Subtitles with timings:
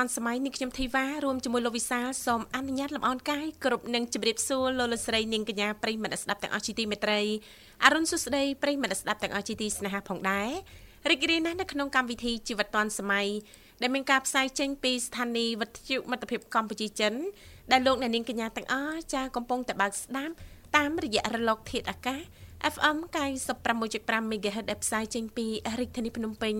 [0.00, 7.20] ជីវិតឌွန်សម័យនេះខ្ញុំធីវ៉ារួមជាមួយលោកវិសាលសូមអនុញ្ញាតលំអរកាយគ្រប់នឹងជម្រាបសួរលោកលស្រីនាងកញ្ញាប្រិយមិត្តស្ដាប់ទាំងអស់ជាទីមេត្រី
[7.84, 10.50] អរុនសុស្ដីប្រិយមិត្តស្ដាប់ទាំងអស់ជាទីស្នេហាផងដែរ
[11.10, 13.28] រីករាយណាស់នៅក្នុងកម្មវិធីជីវិតឌွန်សម័យ
[13.82, 17.14] ដែលមានការផ្សាយចេញពីស្ថានីយ៍វិទ្យុមិត្តភាពកម្ពុជាចិន
[17.72, 20.34] ដែលលោកអ្នកនាងកញ្ញាទាំងអស់ចាកំពុងតែបើកស្ដាប់
[20.76, 22.20] តាមរយៈរលកធាតុអាកាស
[22.74, 22.96] FM
[23.64, 25.46] 96.5 MHz ដែលផ្សាយចេញពី
[25.78, 26.56] រាជធានីភ្នំពេញ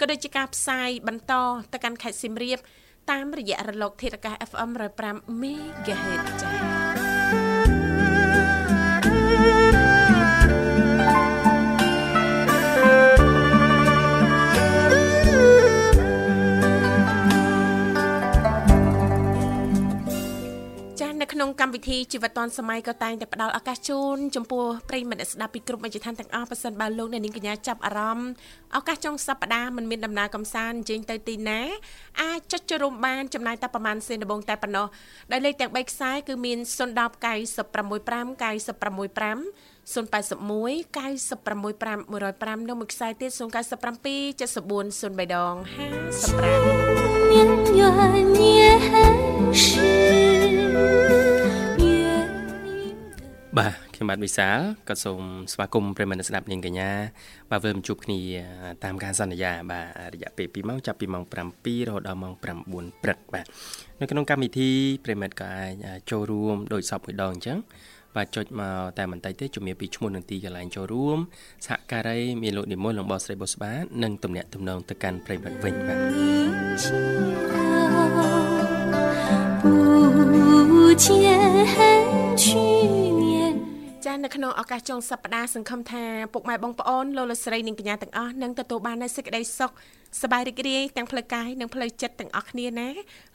[0.00, 1.32] ក៏ដូចជាការផ្សាយបន្ត
[1.72, 2.58] ទៅកាន់ខេត្តសៀមរាប
[3.10, 4.70] តាមរយៈរលកធាតុអាកាស FM
[5.04, 6.77] 105 MHz ចា៎
[21.38, 28.28] ក្នុងកម្មវិធីជីវិតឌွန်សម័យក៏តែងតែផ្ដល់ឱកាសជូនចំពោះប្រិយមិត្តស្ដាប់ពីគ្រប់មជ្ឈដ្ឋានទាំងអស់ប៉ះសិនបើលោកអ្នកនាងកញ្ញាចាប់អារម្មណ៍
[28.76, 31.60] ឱកាសចុងសប្ដាហ៍មិនមានដំណើរកំសាន្តជិញទៅទីណា
[32.22, 34.86] អាចចុចចូលរួមបានចំណាយតែប្រហែលសេនដបងតែប៉ុណ្ណោះ
[35.32, 37.08] ដោយលេខទាំង3ខ្សែគឺមាន010 965
[38.42, 39.38] 965
[39.94, 43.40] 081 965 105និងមួយខ្សែទៀត097 740355
[47.30, 47.48] មាន
[47.78, 49.04] យាយមានហើ
[50.26, 50.27] យ
[53.58, 55.22] បាទខ្ញុំបាទវិសាលក៏សូម
[55.52, 56.90] ស្វាគមន៍ប្រិមត្តស្ដាប់នាងកញ្ញា
[57.50, 58.20] បាទវិលជួបគ្នា
[58.84, 61.24] តាមការសន្យាបាទរយៈពេល2ម៉ោងចាប់ពីម៉ោង
[61.56, 62.42] 7រហូតដល់ម៉ោង9
[63.02, 63.46] ព្រឹកបាទ
[64.00, 64.70] នៅក្នុងកម្មវិធី
[65.04, 65.72] ប្រិមត្តក៏អាច
[66.10, 67.58] ចូលរួមដោយសពមួយដងអញ្ចឹង
[68.16, 71.18] បាទចុចមកតែបន្តិចទេជំរាបពីឈ្មោះនឹងទីកន្លែងចូលរួម
[71.66, 73.72] សហការីមានលោកនិមលលងបស្រីបុស្បា
[74.02, 75.94] និងទំនាក់ទំនងទៅកាន់ប្រិមត្តវិញបា
[78.54, 78.57] ទ
[80.97, 81.05] 不见
[82.35, 82.49] 去
[84.05, 86.03] ចានៅក្នុងឱកាសចុងសប្តាហ៍សង្ឃឹមថា
[86.33, 89.71] ពុកម៉ែបងប្អូនលោកលោកស្រីនិងកញ្ញាទាំងអស់នឹងទទួលបាននូវសេចក្តីសុខ
[90.21, 92.89] សប្បាយរីករាយទាំងផ្លូវកាយនិងផ្លូវចិត្តទាំងអស់គ្នាណា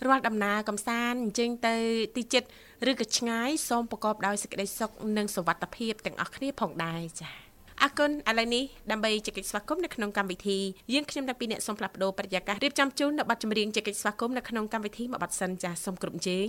[0.07, 1.75] រាល់ដំណើរកំសាន្តអញ្ចឹងទៅ
[2.17, 2.49] ទីចិត្ត
[2.91, 7.37] ឬក៏ឆ្ងាយសូមប្រកបដោយសេចក្តីសុខនិងសុវត្ថិភាពទាំងអស់គ្នាផងដែរចា៎
[7.83, 10.59] អរគុណឥឡូវនេះដើម្បីជែកស្វាគមន៍នៅក្នុងកម្មវិធី
[10.93, 16.49] យើងខ្ញុំទាំងពីរអ្នកសូមផ្លាស់ប្ដូរបរិយាកាសរៀបចំជូននៅប័ណ្ណចម្រៀងជែកស្វាគមន៍នៅក្នុងកម្មវិធីមួយប័ណ្ណសិនចាសូមគ្រប់ជេង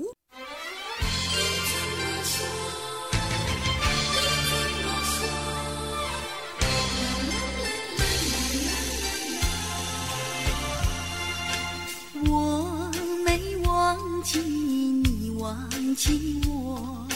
[14.25, 17.07] 记你忘记我，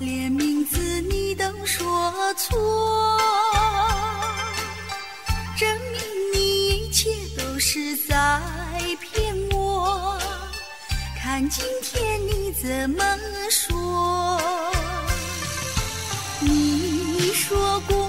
[0.00, 2.56] 连名字你都说错，
[5.58, 6.00] 证明
[6.32, 8.40] 你一切都是在
[8.98, 10.18] 骗我。
[11.22, 13.04] 看今天你怎么
[13.50, 14.40] 说？
[16.40, 18.05] 你说过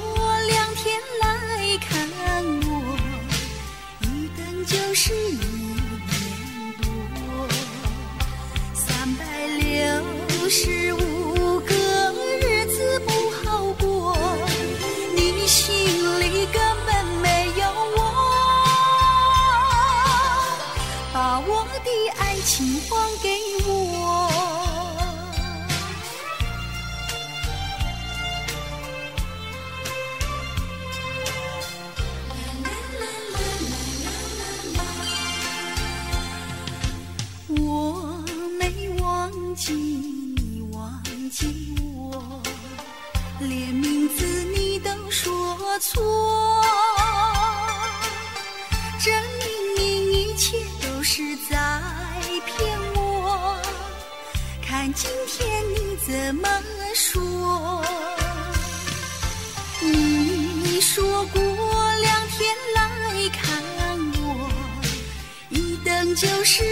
[66.17, 66.63] 就是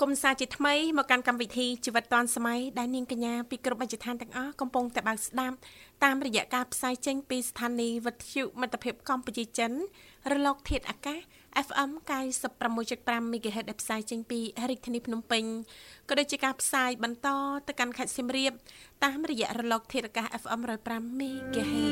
[0.00, 5.56] សូមស្វាគមន៍សាជាថ្មីមកកាន់កម្មវិធីជីវិតឌွန်សម័យដែលនាងកញ្ញាពីគ្រប់មជ្ឈដ្ឋានទាំងអស់កំពុងតែបើកស្ដាប់
[6.04, 9.72] តាមរយៈការផ្សាយចេញពីស្ថានីយ៍វិទ្យុមិត្តភាពកម្ពុជាចិន
[10.32, 11.18] រលកធាតុអាកាស
[11.66, 11.90] FM
[12.60, 15.44] 96.5 MHz ដែលផ្សាយចេញពីរាជធានីភ្នំពេញ
[16.08, 17.28] ក៏ដូចជាការផ្សាយបន្ត
[17.68, 18.52] ទៅកាន់ខេត្តសៀមរាប
[19.04, 21.89] តាមរយៈរលកធាតុអាកាស FM 105 MHz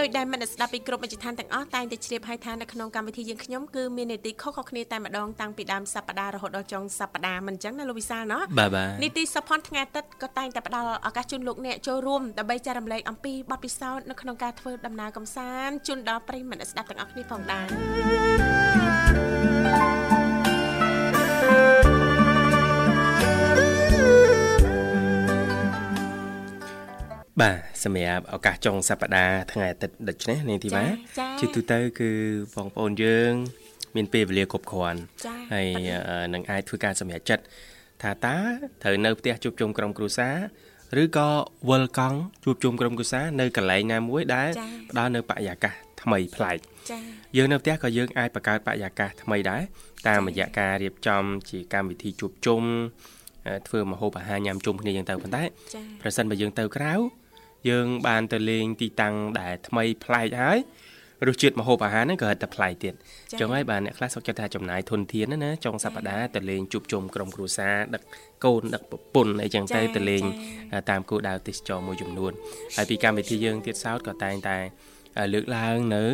[0.00, 17.62] ដោយដែលមិត្តអ្នកស្ដាប់ពីគ្រប់មជ្ឈដ្ឋានទាំងអស់តែងតែជ្រាបហើយថានៅក្នុងកម្មវិធីយើងខ្ញុំគឺមាននីតិខុសៗគ្នាតែម្ដងតាំងពីដើមសប្ដាហ៍រហូតដល់ចុងសប្ដាហ៍មិនអញ្ចឹងណាលោកវិសាលណោះបាទបាទនីតិសុផនថ្ងៃអាទិត្យក៏តែងតែផ្ដល់ឱកាសជូនលោកអ្នកចូលរួមដើម្បីចែករំលែកអំពីបទពិសោធន៍នៅក្នុងការធ្វើដំណើរកម្សាន្តជូនដល់ប្រិយមិត្តអ្នកស្ដាប់ទាំងអស់គ្នាផងដែ
[20.22, 20.25] រ
[27.42, 30.84] បាទសម្រាប់ឱកាសចុងសប្តាហ៍ថ្ងៃអាទិត្យដូច្នេះនាងធីវ៉ា
[31.18, 32.10] ចា៎ជាទូទៅគឺ
[32.54, 33.32] បងប្អូនយើង
[33.96, 35.68] មានពេលវេលាគ្រប់គ្រាន់ចា៎ហើយ
[36.08, 37.44] អឺនឹងអាចធ្វើការសម្រេចចិត្ត
[38.02, 38.36] ថាតើ
[38.82, 41.28] ត្រូវនៅផ្ទះជួបជុំក្រុមគ្រួសារឬក៏
[41.68, 46.58] វិលកង់ជួបជុំក្រុមគ្រួសារនៅកន្លែងណាមួយដែលចា៎ផ្ដល់នៅបរិយាកាសថ្មីប្លែក
[46.90, 47.00] ចា៎
[47.36, 49.62] យើងនៅផ្ទះក៏យើងអាចបង្កើតបរិយាកាសថ្មីដែរ
[50.08, 52.62] តាមរយៈការរៀបចំជាកម្មវិធីជួបជុំ
[53.46, 55.42] អឺធ្វើម្ហូបអាហារញ៉ាំជុំគ្នាយ៉ាងទៅប៉ុន្តែ
[55.74, 56.94] ចា៎ប្រសិនបើយើងទៅក្រៅ
[57.68, 60.58] យើងបានទៅលេងទីតាំងដែលថ្មីប្លែកហើយ
[61.28, 62.94] រសជាតិម្ហូបអាហារហ្នឹងក៏ហិតតែប្លែកទៀត
[63.30, 68.02] អញ្ចឹងហើយបាទអ្នកខ្លះសុខចិត្តថាចំណាយធនធានណាណាចុងសប្តាហ៍ទៅលេងជួបជុំក្រុមគ្រួសារដឹក
[68.44, 70.22] កូនដឹកប្រពន្ធអីចឹងទៅទៅលេង
[70.90, 72.32] តាមគោលដៅទេសចរមួយចំនួន
[72.76, 74.58] ហើយពីកម្មវិធីយើងទៀតសោតក៏តែងតែ
[75.34, 76.04] លើកឡើងនៅ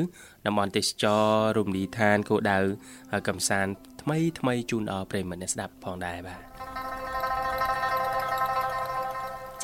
[0.47, 1.25] តំបន់ទេសចរ
[1.59, 2.59] រមណីយដ្ឋានគោលដៅ
[3.29, 6.52] កំសាន្តថ្មីថ្មីជូនដល់ប្រិយមិត្តអ្នកស្ដាប់ផងដែរបាទ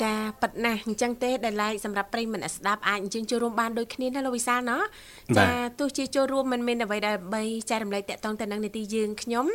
[0.02, 5.48] ចាប៉ិតណាស់អញ្ចឹងទេដែលឡែកសម្រាប់ប្រិយមិត្តអ្នកស្ដាប់អាចអញ្ជើញចូលរួមបានដូចគ្នាណាលោកវិសាលណោះ បាទ ចា
[5.78, 9.46] ទោះជាចូលរួមមិនមានអ្វីដើម្បីចែករំលែកតាក់ទងទៅនឹងនីតិយើងខ្ញុំ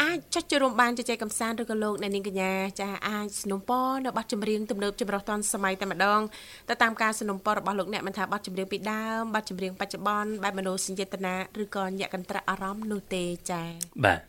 [0.00, 6.20] អាចចុចចូលរួមបានជជែកកម្សាន្តឬក៏លោកអ្នកនាងកញ្ញាចាអាចสนុំពរនៅប័ណ្ណចម្រៀងទំនើបចម្រុះទាន់សម័យតែម្ដង
[6.68, 13.62] ទៅតាមការสนុំពររបស់លោកអ្នកមិនថាប័ណ្ណចម្រៀងពីដើមប័ណ្ណចម្រៀងបច្ចុប្បន្នបែបមនោសញ្ចេតនាឬក៏ញាក់កន្ត្រាក់អារម្មណ៍នោះទេចា
[14.04, 14.20] បាទ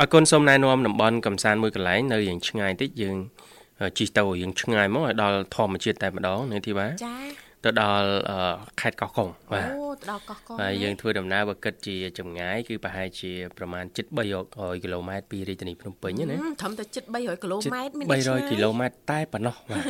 [0.00, 3.41] អរគុណសូមណែនាំតំបន់កំសាន្តមួយកន្លែងនៅយ៉ាងឆ្ងាយតិចយើងអឺ
[3.97, 7.15] ជិះទៅយ៉ាងឆ្ងាយមកឲ្យដល់ធម្មជាតិតែម្ដងនេះទីបាទចា
[7.65, 8.37] ទៅដល់អឺ
[8.79, 14.05] ខេត្តកោះកុងបាទអូទៅដល់កោះកុងហើយយើងធ្វើដំណើរបើគិតជាចម្ងាយគឺប្រហែលជាប្រមាណជិត
[14.45, 19.85] 300គីឡូម៉ែត្រពីរាជធានីភ្នំពេញណាហឹមត្រឹមតែជិត300គីឡូជិតម៉ែត្រមាន300គីឡូម៉ែត្រតែប៉ុណ្ណោះបាទ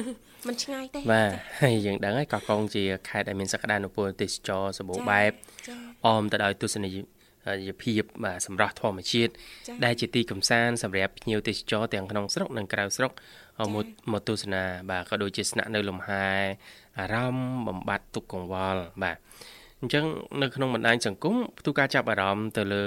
[0.48, 1.30] មិនឆ្ងាយទេបាទ
[1.62, 5.32] ហើយយើងដឹងហើយកោះកុងជាខេត្តដែលមានសក្តានុពលទេសចរសម្បូរបែប
[5.68, 6.98] ចាអមទៅដោយទស្សនីយ
[7.68, 9.32] យភាពបាទសម្រាប់ធម្មជាតិ
[9.86, 13.12] ដែលជាទីកំសាន្តសម្រាប់ភ្ញៀវទេសចរទាំងក្នុងស្រុកនិងក្រៅស្រុក
[13.76, 16.26] មកមកទស្សនាបាទក៏ដូចជាស្នាក់នៅលំហែ
[17.00, 19.18] អារម្មណ៍បំបត្តិទុក្ខកង្វល់បាទ
[19.80, 20.06] អញ្ចឹង
[20.42, 22.84] នៅក្នុងបណ្ដាញសង្គមផ្ទុះការចាប់អារម្មណ៍ទៅលើ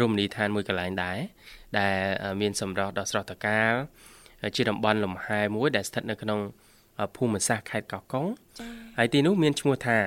[0.00, 1.18] រមណីយដ្ឋានមួយកន្លែងដែរ
[1.78, 1.96] ដែល
[2.40, 3.74] មានសម្រស់ដ៏ស្រស់ត្រកាល
[4.56, 6.40] ជាតំបន់លំហែមួយដែលស្ថិតនៅក្នុង
[7.16, 8.26] ភូមិសាស្ត្រខេត្តកោះកុង
[8.98, 9.98] ហើយទីនោះមានឈ្មោះថា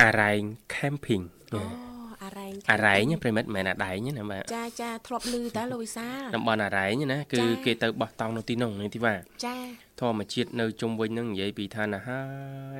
[0.00, 0.42] អារ៉ែង
[0.74, 1.24] camping
[1.54, 1.91] អូអា
[2.38, 9.56] រ៉ែងអារ៉ែងប្រិមិត្តមិនមែនអាដែងណាបាទចាចាធ្លាប់ឮតើលោកវិសាលតំបន់អារ៉ែងណាគឺគេទៅបោះតង់នៅទីនោះនេះទីបាទចា
[10.00, 12.22] ធម្មជាតិនៅជុំវិញនឹងនិយាយពីឋានៈហើ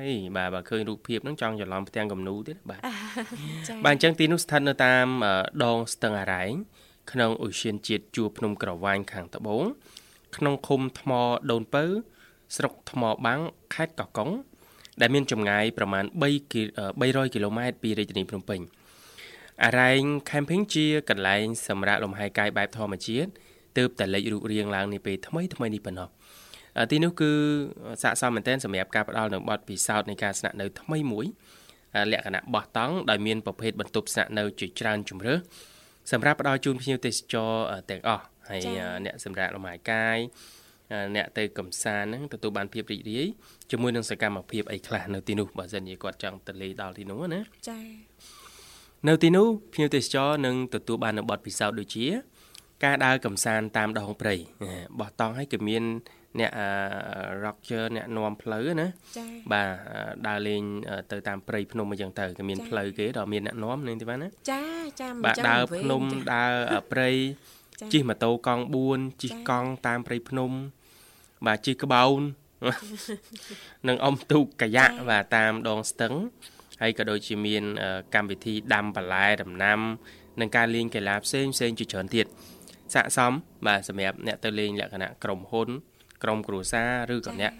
[0.05, 2.79] យបាទបើឃើញរូបភាពហ្នឹងចង់ច្រឡំផ្ទាំងគំនូទៀតបាទ
[3.67, 5.07] ចាបាទអញ្ចឹងទីនោះស្ថិតនៅតាម
[5.63, 6.53] ដងស្ទឹងអារ៉ែង
[7.11, 9.63] ក្នុងឧទ្យានជាតិជួរភ្នំក្រវាញខាងត្បូង
[10.37, 11.11] ក្នុងឃុំថ្ម
[11.51, 11.83] ដូនពៅ
[12.55, 13.41] ស្រុកថ្មបាំង
[13.73, 14.29] ខេត្តកោះកុង
[15.01, 18.59] ដែលមានចម្ងាយប្រមាណ3 300គីឡូម៉ែត្រពីរាជធានីភ្នំពេញ
[19.63, 23.29] អារ៉ែង camping ជាកន្លែងសម្រាប់លំហែកាយបែបធម្មជាតិ
[23.77, 26.09] ទើបតែលេចរូបរាងឡើងនាពេលថ្មីថ្មីនេះប៉ុណ្ណោះ
[26.91, 27.31] ទីនោះគឺ
[28.01, 31.25] ស័ក្តិសមមែនទែនសម្រាប់ការផ្ដល់នូវបទពិសោធន៍នៃការស្នាក់នៅថ្មីមួយ
[32.11, 35.39] លក្ខណៈបោះតង់ដោយមានប្រភេទបន្ទប់ស្នាក់នៅជាច្រើនជម្រើស
[36.11, 37.51] សម្រាប់ផ្ដល់ជូនភ្ញៀវទេសចរ
[37.89, 38.61] ទាំងអស់ហើយ
[39.05, 40.17] អ្នកសម្រាប់លំហែកាយ
[41.15, 43.27] អ្នកទៅកំសាន្តហ្នឹងទទួលបានភាពរីករាយ
[43.71, 47.79] ជាមួយនឹងសកម្មភាពអីខ្លះនៅទីនោះបើសិនជាគាត់ចង់ទៅលេងដល់ទីនោះណាចា
[49.07, 52.05] នៅទីនោះភ្ញៀវទេសចរនឹងទទួលបាននូវបទពិសោធន៍ដូចជា
[52.83, 54.35] ការដើរកំសាន្តតាមដងព្រៃ
[54.99, 55.83] បោះតង់ឲ្យក៏មាន
[56.39, 56.51] អ្នក
[57.43, 59.67] rocker អ្នកនាំផ្លូវណាចាបាទ
[60.27, 60.61] ដើរលេង
[61.11, 64.63] ទៅតាមព្រៃភ្នំអញ្ចឹងទៅក៏មានផ្លូវគេដល់មានអ្នកនាំនឹងទីបាទណាចា
[65.01, 66.53] ចាមិនបាទចឹងដើរវិញភ្នំចាដើរ
[66.91, 67.09] ព្រៃ
[67.81, 70.51] ចាជិះម៉ូតូកង់4ជិះចាកង់តាមព្រៃភ្នំ
[71.47, 72.19] បាទជិះក្បោន
[73.87, 76.13] និងអុំទូកកាយ៉ាក់បាទតាមដងស្ទឹង
[76.83, 79.79] ហើយក៏ដូចជាមានអឺកម្មវិធីដាំបន្លែដំណាំ
[80.39, 82.25] និងការលេងកីឡាផ្សេងផ្សេងជាច្រើនទៀត
[82.93, 83.31] ស័ក្តិសម
[83.67, 85.69] បាទសម្រាប់អ្នកទៅលេងលក្ខណៈក្រុមហ៊ុន
[86.23, 87.51] ក្រុមគ្រួសារឬក៏អ្នក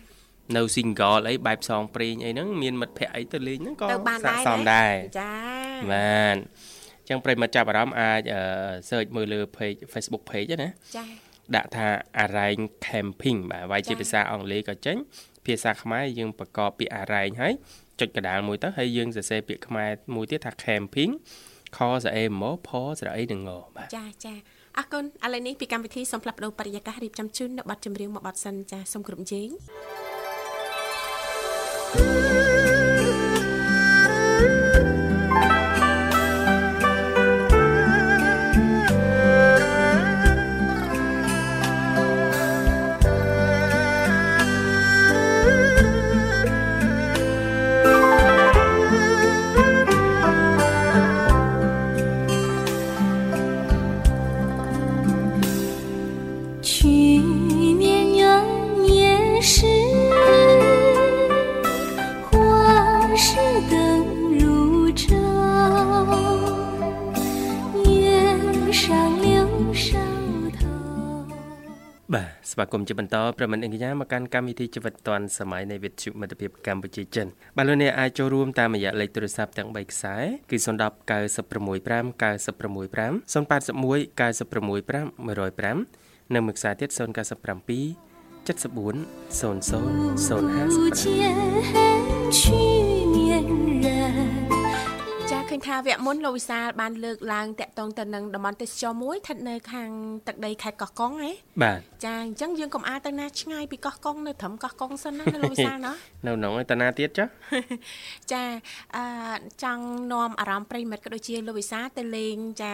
[0.55, 5.33] នៅ single អីបែបផ្សងព្រេងអីហ្នឹងមានមិត្តភ័ក្តិអីទៅលេងហ្នឹងក៏ទៅបានស័ដែរក្តិសមដែរចា
[5.91, 6.37] បាទ
[7.01, 8.41] អញ្ចឹងប្រិយមិត្តចាប់អារម្មណ៍អាចអឺ
[8.89, 11.03] search មើលលើ page Facebook page ណាចា
[11.55, 11.87] ដាក់ថា
[12.23, 14.97] Arraign Camping បាទវាយជាភាសាអង់គ្លេសក៏ចេញ
[15.45, 17.53] ភាសាខ្មែរយើងប្រកបពាក្យ Arraign ហើយ
[17.99, 21.11] ចុចកណ្ដាលមួយទៅហើយយើងសរសេរពាក្យខ្មែរមួយទៀតថា Camping
[21.77, 22.69] ខស្រអេមផ
[22.99, 24.33] ស្រអីនឹងងបាទចាចា
[24.77, 29.49] អរគុណឥឡូវនេះពីកម្មវិធីសូមផ្លាប់បដោបរិយាកាសរៀបចំជូននៅប័ណ្ណចម្រៀងមួយប័ណ្ណសិនចាសូមគ្រប់ជេង
[72.73, 77.27] គមន៍ជាបន្តប្រិមត្តអង្គការមកកាន់កម្មវិធីជីវិតឌွန်សម័យនៃវិទ្យុមិត្តភាពកម្ពុជាចិន
[77.57, 80.15] បាទលោកអ្នកអាចចូលរួមតាមរយៈលេខទូរស័ព្ទទាំង3ខ្សែ
[80.49, 80.67] គឺ010 965 965
[83.33, 86.99] 081 965 105និងមួយខ្សែទៀត097
[88.47, 89.41] 74 00
[93.09, 93.12] 050
[95.53, 99.89] ឃើញថាវគ្គមុនលោកវិសាលបានលើកឡើងតាក់ទងទៅនឹងតំបន់ទេសចរមួយស្ថិតនៅខាង
[100.27, 105.93] ទឹកដីខេត្តកោះកុងហ៎50បាទចាអញ្ចឹងយើងកុំអាលទៅណាឆ្ងាយពីកោះកុងនៅត្រឹមកោះកុងសិនណាណាលោកវិសាលណា
[106.25, 107.27] នៅក្នុងឯតាណាទៀតចុះ
[108.31, 108.43] ចា
[108.95, 109.03] អឺ
[109.63, 112.73] ចង់នាំអារម្មណ៍ប្រិយមិត្តក៏ដូចជាលោកវិសាទៅលេងចា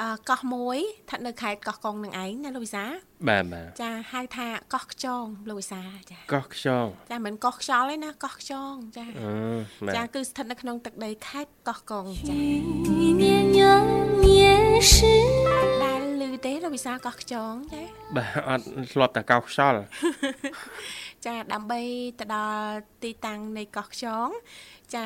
[0.00, 2.84] អឺកោះមួយស្ថិតនៅខេត្តកោះកុងនឹងឯងណាលោកវិសា
[3.28, 9.06] បាទបាទចាហៅថាកោះខ្យងលោកវិសាចាកោះខ្យងចាមិនកោះខ្យល់ទេណាកោះខ្យងចា
[9.96, 15.53] ចាគឺស្ថិតនៅក្នុងទឹកដីខេត្តកោះកុងចា
[16.44, 17.82] ទេលោកវិសាកោះខ្យងចា
[18.16, 19.80] បាទអត់ធ្លាប់តែកោះខ្យល់
[21.26, 21.80] ចាដើម្បី
[22.20, 24.28] ទៅដល់ទីតាំងនៃកោះខ្យង
[24.94, 25.04] ចា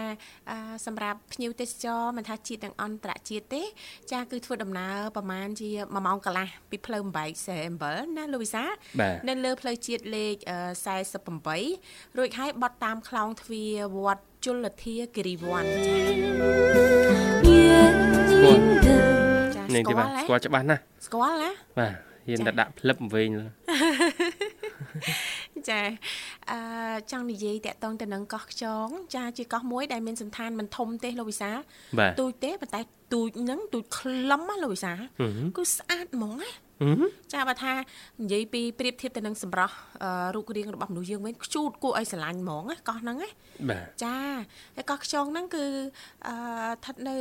[0.86, 3.62] សម្រាប់ភ្ញៀវទេសចរមិនថាជាតិទាំងអន្តរជាតិទេ
[4.12, 8.64] ចាគឺធ្វើដំណើរប្រហែលជា1ម៉ោងកន្លះពីផ្លូវ8សេ7ណាលោកវិសា
[9.28, 10.34] នៅលើផ្លូវជាតិលេខ
[11.46, 15.64] 48រួចហើយបត់តាមខ្លោងទ្វារវត្តជលធាគិរីវ័ន
[18.86, 19.27] ចា
[19.74, 21.92] នេះស្ទេគាបាទល់ហ៎ស្គាល់ច្បាស់ណាស់ស្គាល់ណាបាទ
[22.28, 23.28] ហ៊ានតែដាក់ផ្លឹបវិញ
[25.58, 25.80] ចចា
[26.50, 26.58] អឺ
[27.10, 31.50] ចង់និយាយតាក់ទងទៅនឹងកោះខ្យងចាជាកោះមួយដែលមានសន្តានមិនធំទេលោកវិសា
[31.98, 32.80] បាទទូចទេប៉ុន្តែ
[33.14, 36.67] ទូចហ្នឹងទូចខ្លឹមណាលោកវិសាហឹមគឺស្អាតហ្មងណាហឹម
[37.32, 37.72] ចាបើថា
[38.22, 43.30] និយាយពីប្រៀបធៀបទៅនឹងសម្រស់អឺរូបរាងរបស់មនុស្សយើងវិញខ្ជូតគួរឲ្យស្រឡាញ់ហ្មងណាកោះហ្នឹងណា
[43.70, 44.16] បាទចា
[44.76, 45.64] ហើយកោះខ្យងហ្នឹងគឺ
[46.26, 46.34] អឺ
[46.74, 47.16] ស្ថិតនៅ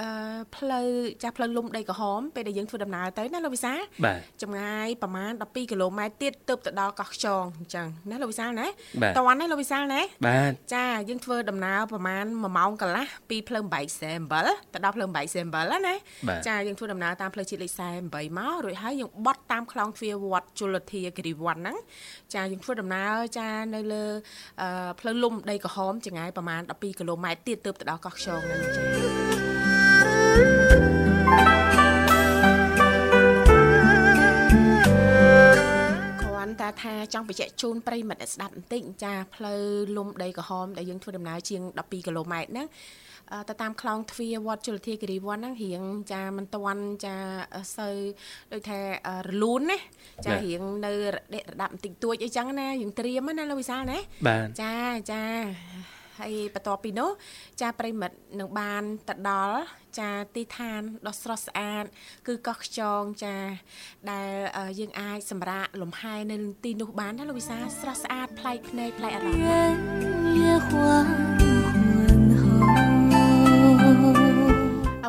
[0.00, 0.08] អឺ
[0.56, 0.86] ផ្លូវ
[1.22, 3.72] ចាផ្លូវលំដីក្រហមពេលដែលយើងធ្វើដំណើរទៅណាលោកវិសា
[4.04, 8.66] បាទចម្ងាយប្រហែល12គីឡូម៉ែត្រទៀតទើបទៅដល់កោះខ្យងអញ្ចឹងណាលោកវិសាលណា
[9.02, 15.94] បាទតន់ណាលោកវិសាលណាបាទចាយើងធ្វើដំណើរប្រហែល1ម៉ោងកន្លះពីផ្លូវបែកសែអំបិលទៅដល់ផ្លូវបែកសែអំបិលណា
[16.28, 17.72] បាទចាយើងធ្វើដំណើរតាមផ្លូវជាតិលេខ
[18.04, 21.76] 48មករួចហើយយើងបត់តាមខ្លងទ្វារវត្តជលធាគិរីវ័នហ្នឹង
[22.34, 24.04] ចាយើងធ្វើដំណើរចានៅលើ
[24.60, 28.84] អឺផ្លូវលំដីក្រហមចម្ងាយប្រហែល12គីឡូម៉ែត្រទៀតទើបទៅដល់កោះខ្យងហ្នឹងចា
[36.20, 39.60] គ្រាន់តែថាចង់បញ្ជាក់ជូនប្រិយមិត្តអ្នកស្ដាប់បន្តិចចាផ្លូវ
[39.96, 43.09] លំដីក្រហមដែលយើងធ្វើដំណើរជាង12គីឡូម៉ែត្រហ្នឹងអឺ
[43.48, 45.82] ទៅតាមខ្លងទ្វារវត្តជលធាគិរីវ័នហ្នឹងរៀង
[46.12, 47.16] ចាមិនទាន់ចា
[47.76, 47.96] សូវ
[48.52, 49.78] ដូចថាអឺរលូនណា
[50.26, 54.74] ចារៀងនៅរដិរដាប់បន្តិចតួចអីចឹងណាយើងត្រៀមណាលោកវិសាលណាបាទចា
[55.12, 55.24] ចា
[56.20, 57.10] ហើយបន្ទាប់ពីនោះ
[57.60, 59.60] ចាប្រិមិត្តនឹងបានទៅដល់
[59.98, 61.84] ចាទីឋានដ៏ស្រស់ស្អាត
[62.26, 63.36] គឺកោះខ្យងចា
[64.10, 69.44] ដែលអឺយើងអាចសម្រាកលំហែនៅទីនោះបានណាលោកវិសាស្រស់ស្អាតប្លែកភ្នែកប្លែកអារម្ម
[71.44, 71.49] ណ៍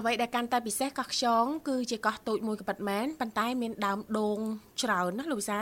[0.02, 4.40] អ្វីដែលកាន់តែពិសេសកោះខ្យងគឺជាកោះតូចមួយកប៉ិតមែនប៉ុន្តែមានដើមដូង
[4.82, 5.58] ច្រើនណាលោកវិសា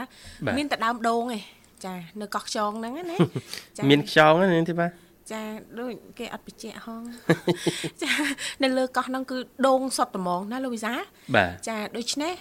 [0.46, 1.42] បាទមានតែដើមដូងឯង
[1.84, 3.16] ចានៅកោះខ្យងហ្នឹងណា
[3.76, 4.86] ចាមានខ្យងណានាងធីបា
[5.32, 5.42] ចា
[5.80, 7.02] ដូចគេអត់បញ្ជាក់ហង
[8.02, 8.12] ចា
[8.62, 10.92] នៅលើកោះហ្នឹងគឺដូងសុតត្មងណាលោកវិសា
[11.36, 12.34] បាទចាដូច្នេះ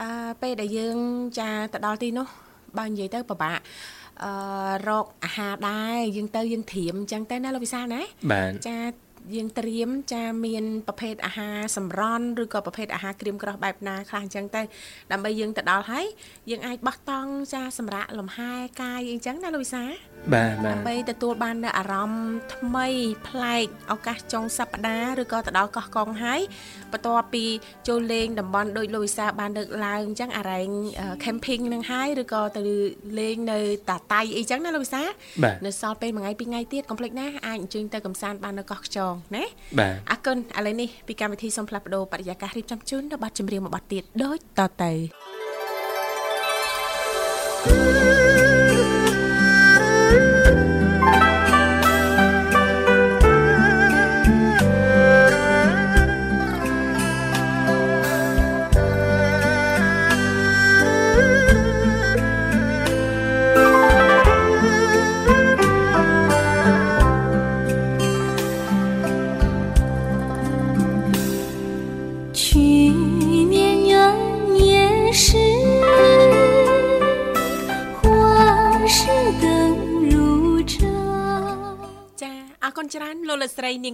[0.00, 0.96] អឺពេលដែលយើង
[1.38, 2.26] ចាទៅដល់ទីនោះ
[2.78, 3.58] បើនិយាយទៅពិបាក
[4.24, 4.32] អឺ
[4.88, 8.00] រកអាហារដែរយើងទៅយើងត្រៀមអញ្ចឹងទៅណាលោកវិសាណា
[8.32, 8.78] បាទចា
[9.34, 14.62] យើងត្រៀមចាមានប្រភេទអាហារសម្រន់ឬក៏ប្រភេទអាហារក្រៀមក្រោះបែបណាខ្លះអញ្ចឹងទៅ
[15.12, 16.06] ដើម្បីយើងទៅដល់ហើយ
[16.50, 19.84] យើងអាចបោះតង់ចាសម្រាប់លំហែកាយអីអញ្ចឹងណាលោកវិសា
[20.34, 22.88] បាទបាទដើម្បីទទួលបាននូវអារម្មណ៍ថ្មី
[23.28, 26.40] ប្លែកឱកាសចុងសប្តាហ៍ឬក៏ទៅដល់កោះកុងហើយ
[26.92, 27.44] បន្ទាប់ពី
[27.88, 30.68] ចូលលេងតំបន់ដូចលោកវិសាបានលើកឡើងអញ្ចឹងអារែង
[31.00, 32.62] អឺ camping នឹងហើយឬក៏ទៅ
[33.18, 33.58] លេងនៅ
[33.90, 35.02] តាតៃអីចឹងណាលោកវិសា
[35.44, 39.44] បាទនៅសល់ពេលមួយថ្ងៃពីរថ្ងៃទៀតកុំភ្លេចណាអាចអញ្ជើញទៅកំសាន្តបាននៅកោះខ្យងណា
[39.78, 44.92] បាទអរគុណឥឡូវនេះពីកម្មវិធីសូមផ្លាស់ប្ដូរបរិយាកាសរៀបចំជូននៅប័ណ្ណចម្រៀងមួយប័ណ្ណទៀតដូចតទៅ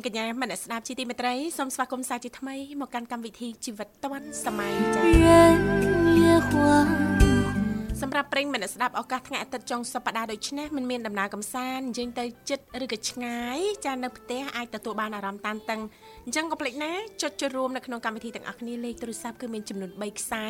[0.03, 5.13] ងកញ្ញាមនស្ដាប់ជាទីមេត្រីសូមស្វាគមន៍សាជាថ្មីមកកាន់កម្មវិធីជីវិតឌွန်សម័យចា៎
[8.03, 15.81] សម្រាប់ប្រិញ្ញមិត្តស្ដាប់ឱកាសថ្ងៃអាទិត្យចុងសប្តាហ៍ដូចនេះមិនមានដំណើរកំសាន្តយើងទៅចិត្តឬក៏ឆ្ងាយចានៅផ្ទះអាចទទួលបានអារម្មណ៍តានតឹង
[16.27, 20.47] អញ្ចឹងក៏ភ្លេចណាចុចចូលរួមនៅក្នុងកម្មវិធីទាំងអស់គ្នាលេខទូរស័ព្ទគឺមានចំនួន3ខ្សែ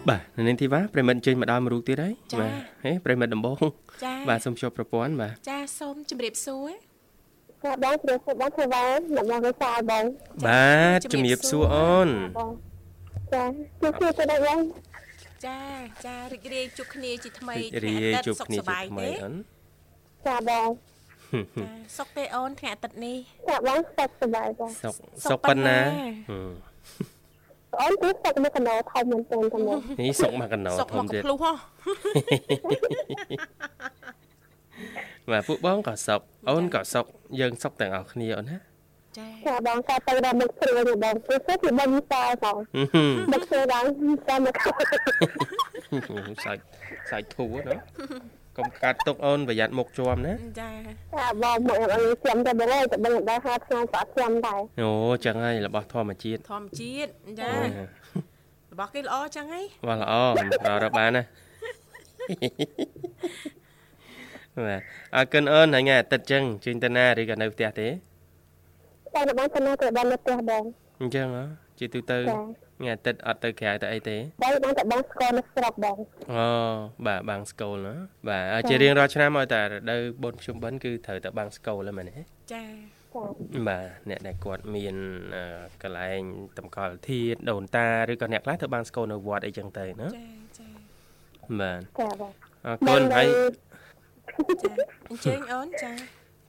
[0.09, 2.51] បាទនៅនាងធីវ៉ាប្រិមិត្តអញ្ជើញមកដល់មួយរូបទៀតហើយបាទ
[2.85, 3.55] ហេប្រិមិត្តដំបង
[4.03, 6.69] ចាបាទសូមជួបប្រព័ន្ធបាទចាសូមជម្រាបសួរ
[7.63, 10.05] ចាបងជ្រាបសួរបងធ្វើបានដើម្បីវិសាលបង
[10.47, 12.51] បាទជំរាបសួរអូនបង
[13.33, 13.43] ចា
[13.81, 14.59] ជួបគ្នាទៅដែរបង
[15.45, 15.59] ចា
[16.05, 19.33] ចារីករាយជួបគ្នាជាថ្មីរីករាយថ្ងៃអាទិត្យជួបសុខគ្នាសប្ជាបាយថ្មីទេអូន
[20.27, 20.69] ចាបង
[21.55, 23.17] ចាសុខទេអូនថ្ងៃអាទិត្យនេះ
[23.49, 24.93] ចាបងសុខសប្បាយបងសុក
[25.23, 26.67] សុសុកកប៉ុណ្ណាប៉ុណ្ណាហឹម
[27.81, 31.53] អូនគឺសុខនៅកណ្ដោធំមែនទែនតែមកនេះសុកមកកណ្ដោសុខធមកំកទៀតភ្លុះហ៎
[35.31, 37.05] បាទពួកបងក៏សុកអូនក៏សុក
[37.39, 38.57] យើងសុកទាំងអស់គ្នាអូនណា
[39.17, 43.87] ចាចាបងក៏ទៅដល់មុខព្រួយនេះបងគឺសុខពីបងវិសាលបងហឹមហឹមដឹកធ្វើដល់
[44.29, 44.57] តាមមក
[46.45, 46.61] សាច់
[47.09, 47.77] សាច់ធូរណា
[48.57, 50.71] កុំកាត់ទុកអូនប្រយ័ត្នមុខជាប់ណាចា
[51.15, 54.91] ចាបងមកអីចាំតែបងតែបងដល់ហាត់ថ្ងៃស្អាតចាំដែរអូ
[55.25, 57.09] ចឹងហើយរបស់ធម្មជាតិធម្មជាតិ
[57.39, 57.51] ចា
[58.71, 61.23] របស់គេល្អចឹងហីបាទល្អរករកបានណា
[64.65, 64.81] បាទ
[65.15, 67.87] អរគុណអូនហើយថ្ងៃអាទិត្យចឹងជើញទៅណាឬក៏នៅផ្ទះទេ
[69.15, 70.63] តែបងទៅនៅទៅបងនៅផ្ទះបង
[71.01, 71.45] អញ្ចឹងហ៎
[71.79, 72.35] ជាទូទៅចា
[72.79, 75.97] ថ្ងៃអាទិត្យអត់ទៅក្រៅទៅអីទេបងបងទៅបងស្គាល់នៅស្រុកបង
[76.33, 76.47] អូ
[77.07, 77.95] បាទបាំងស្កូលណា
[78.29, 82.13] បាទហើយជារៀងរាល់ឆ្នាំឲ្យតែរដូវបុណ្យភ្ជុំបិណ្ឌគឺត្រូវទៅបាំងស្កូលហ្នឹងមែនទេ
[82.53, 82.63] ចាចា
[83.67, 84.95] បាទអ្នកដែលគាត់មាន
[85.35, 85.43] អឺ
[85.83, 86.21] កន្លែង
[86.57, 90.25] តម្កល់ធាតុដូនតាឬក៏អ្នកខ្លះទៅបាំងស្កូលនៅវត្តអីចឹងទៅណាចា
[90.59, 90.67] ចា
[91.59, 92.31] បាទចាបង
[92.65, 93.27] អរគុណហើយ
[94.61, 94.71] ចា
[95.09, 95.91] អញ្ជើញអូនចា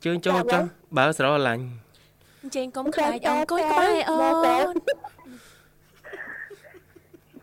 [0.04, 0.62] ជើញចូលចុះ
[0.96, 1.64] បើស្រឡាញ់
[2.42, 4.16] អញ្ជើញកុំខ្លាចអូនអង្គុយក្បែរអូ
[4.72, 4.74] ន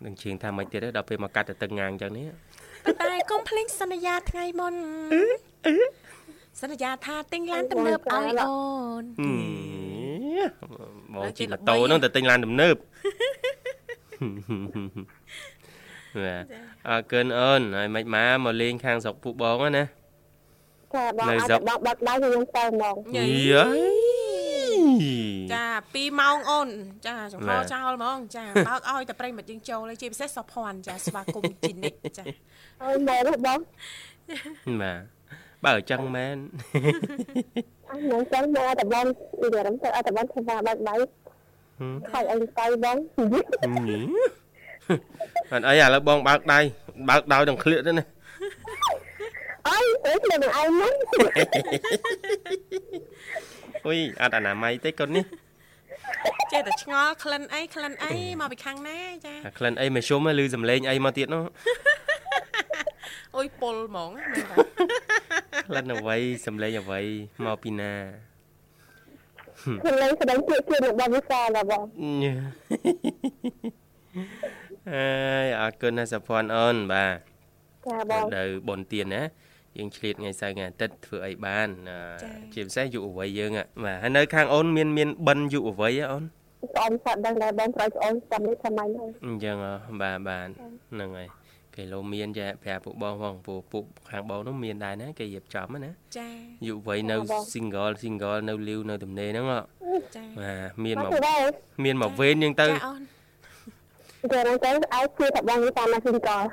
[0.06, 2.28] នឹងជើងថាមិនទៀតទេដល់ពេលមកកាត់ទៅទឹកងាងចឹងនេះ
[2.86, 4.74] ប៉ុន្តែកុំភ្លេចសន្យាថ្ងៃមុន
[6.62, 8.56] សន្យាថាទិញឡានទំនើបឲ្យអូ
[9.02, 9.04] ន
[10.40, 12.76] ហឹមបងជិះម៉ូតូហ្នឹងទៅទិញឡានទំនើប
[16.24, 16.44] បាទ
[16.90, 19.84] អរគុណអូនហើយមិនមកមកលេងខាងស្រុកពួកបងណា
[20.94, 23.26] ចាបងនៅអាចស្រុកបងបាត់ដៃយើងទៅហ្មងយី
[25.54, 26.70] ចា2ម៉ោងអូន
[27.06, 32.24] ចាចង្ហបាទចោលហ្មងចាបើកឲ្យតែប្រិមិត្តយើងចូលហើយជាពិសេសសភ័ណ្ឌចាស្វាគមន៍ជីនិចចា
[32.84, 33.60] អើយមែនទេបង
[34.82, 35.00] បាទ
[35.64, 36.38] បើអញ្ចឹងមែន
[37.90, 39.06] អញនឹងចឹងមកតែបង
[39.42, 40.96] និយាយរំទៅឲ្យតែបងធ្វើបាត់ដៃ
[42.12, 42.98] ខៃអីទៅបង
[45.52, 46.60] អត់អីឥឡូវបងបើកដៃ
[47.10, 48.06] បើកដោយនឹងឃ្លៀកទៅណា
[49.68, 50.94] អើយទៅទៅនឹងឯងហ្នឹង
[53.86, 55.26] អុយអត់អនាម័យទេកូននេះ
[56.52, 61.44] ចេះតែឆ្ងល់ក្លិនអីក្លិនអីមកពីខាងណាចាអាក្លិនអីមកជុំឮសំឡេងអីមកទៀតនោះ
[63.38, 67.02] អុយពុលហ្មងមែនតាក្លិនអ្វីសំឡេងអ្វី
[67.46, 67.94] មកពីណា
[69.82, 71.84] ខ្លួនលេងស្ដែងជាជារបស់វិសាលបង
[72.24, 72.36] ញ៉ា
[74.94, 77.18] អើយអរគុណណាស់សុភ័ណ្ឌអូនបាទ
[77.88, 79.22] ចាបងដល់បុណ្យទានណា
[79.78, 81.98] យើងឆ្លៀតថ្ងៃសៅរ៍ថ្ងៃអាទិត្យធ្វើអីបានអឺ
[82.54, 86.24] ជាពិសេសយុវវ័យយើងហ่ะបាទហើយនៅខាងអូនមានមានបិណ្ឌយុវវ័យហ៎អូន
[86.74, 90.48] ស្អមស្អាតដឹងដែរបងប្រយស្អមចាំនេះសម័យហ្នឹងអញ្ចឹងហ៎បាទបាទ
[90.94, 91.28] ហ្នឹងហើយ
[91.76, 96.30] គេលោមានចាប្រាប់ពួកបងផងពួកពួកខាងបងនោះមានដែរណាគេរៀបចំណាចា
[96.68, 97.16] យុវវ័យនៅ
[97.54, 99.60] single single នៅលីវនៅទំនេរហ្នឹងហ៎
[100.16, 101.44] ចាបាទមានមកមកទៅដែរ
[101.84, 103.02] មានមកវេនយើងទៅចាអូន
[104.32, 106.44] គេរងទៅឲ្យជាតែបងវិសាលមកស៊ីកល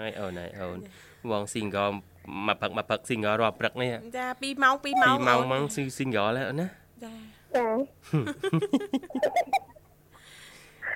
[0.00, 0.78] ហើយអូនហើយអូន
[1.30, 1.92] បង single
[2.46, 6.68] មកផឹកមកផឹក single រាល់ព្រឹកនេះចា2ម៉ោង2ម៉ោង2ម៉ោងអូនហ្មងស៊ី single ហើយអូនណា
[7.04, 7.14] ចា
[7.56, 7.66] ចា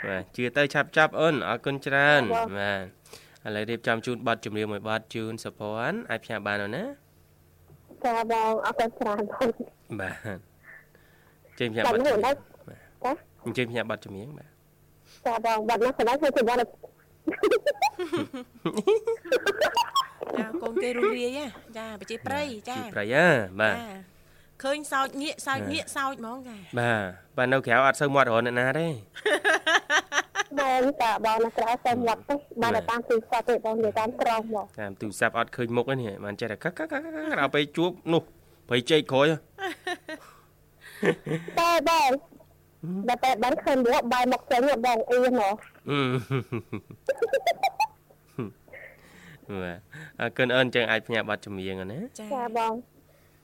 [0.08, 2.22] បាទជឿទៅឆាប់ចាប់អូនអរគុណច្រើន
[2.58, 2.72] បា
[3.44, 6.84] ទឥឡូវរៀបចំជូនប័ណ្ណចម្រៀងមួយប័ណ្ណជូនសុភ័ណ្ឌអាចផ្សាយបានអូនណា
[8.04, 9.48] ចាបងអរគុណច្រើនបង
[10.00, 10.38] បាទ
[11.58, 12.36] ចេញផ្សាយបាប័ត់ណ្ណនេះចម្រៀងដែរ
[13.44, 14.48] អញ្ជើញផ្សាយប័ណ្ណចម្រៀងបាទ
[15.26, 16.58] ចាបងបាត់នោះស្ដែងធ្វើជាបង
[20.38, 21.44] ចាកូនគេរស់រាយហ៎
[21.78, 23.28] ចាបច្ចេប្រៃចាជីប្រៃហ่า
[23.60, 24.12] បាទចា
[24.62, 28.88] ឃើញសោចងាកសោចងាកសោចហ្មងចាបាទបាទនៅក្រៅអត់សូវមាត់រហូតអ្នកណាទេ
[30.60, 36.94] បងតាបងណាក្រៅតែមកទៅបានតែតាមទីផ្សារទៅបងនិយាយតាមត្រង់មកតាមទូរស័ព្ទអត់ឃើញមុខទេនេះបានចេះតែកកកកក
[37.40, 38.22] ដល់ពេលជួបនោះ
[38.68, 39.36] ព្រៃជែកក្រោយហ៎
[41.60, 42.10] តែបង
[43.08, 45.56] តែតែបានឃើញមកបាយមកចេញបងអ៊ីមក
[45.90, 45.98] អឺ
[49.64, 49.78] បាទ
[50.20, 52.72] អរគុណអូនចឹងអាចផ្ញើប័ណ្ណចម្រៀងអូនណាចាចាបង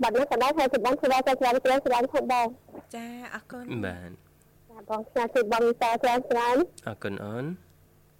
[0.02, 2.46] បាត់នេះស្ដែងធ្វើជាបងធ្វើតែច្រើនច្រើនច្រើនធំបង
[2.94, 4.10] ចាអរគុណបាទ
[4.70, 7.44] ចាបងស្នាធ្វើបងវិសាច្រើនច្រើនអរគុណអូន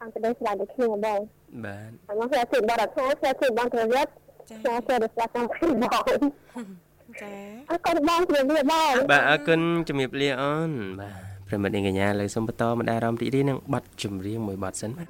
[0.01, 4.11] អង្គទៅស្ដាយដូចគ្នាបងបាទហើយមកធ្វើធ្វើបរិខាធ្វើធ្វើបងប្រយុទ្ធ
[4.51, 6.20] ចាចាធ្វើដល់ស្ដាប់តាមគ្នាបង
[7.22, 7.33] ចា
[7.70, 11.12] អរគុណបងជំរាបលាបងបាទអរគុណជំរាបលាអូនបាទ
[11.48, 15.09] ប្រិមិត្តនាងកញ្ញាលើសូមបន្តមកដល់អារម្មណ៍រីករាយនឹងប័ណ្ណចម្រៀងមួយប័ណ្ណសិនបាទ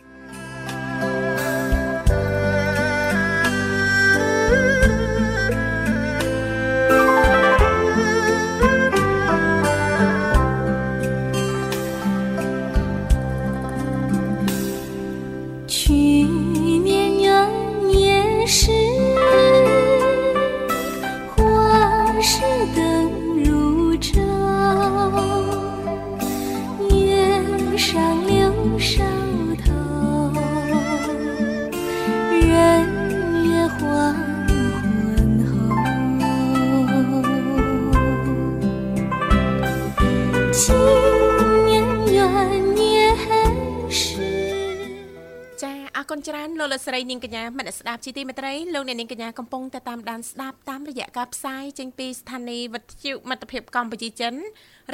[47.18, 54.35] ងកញ្ញាមនស្ដាប់ជីទីមេត្រីលោកអ្នកនាងកញ្ញាកំពុងតែតាមដានស្ដាប់តាមរយៈការផ្សាយចេញពីស្ថានីយ៍វិទ្យុមិត្តភាពកម្ពុជាចិន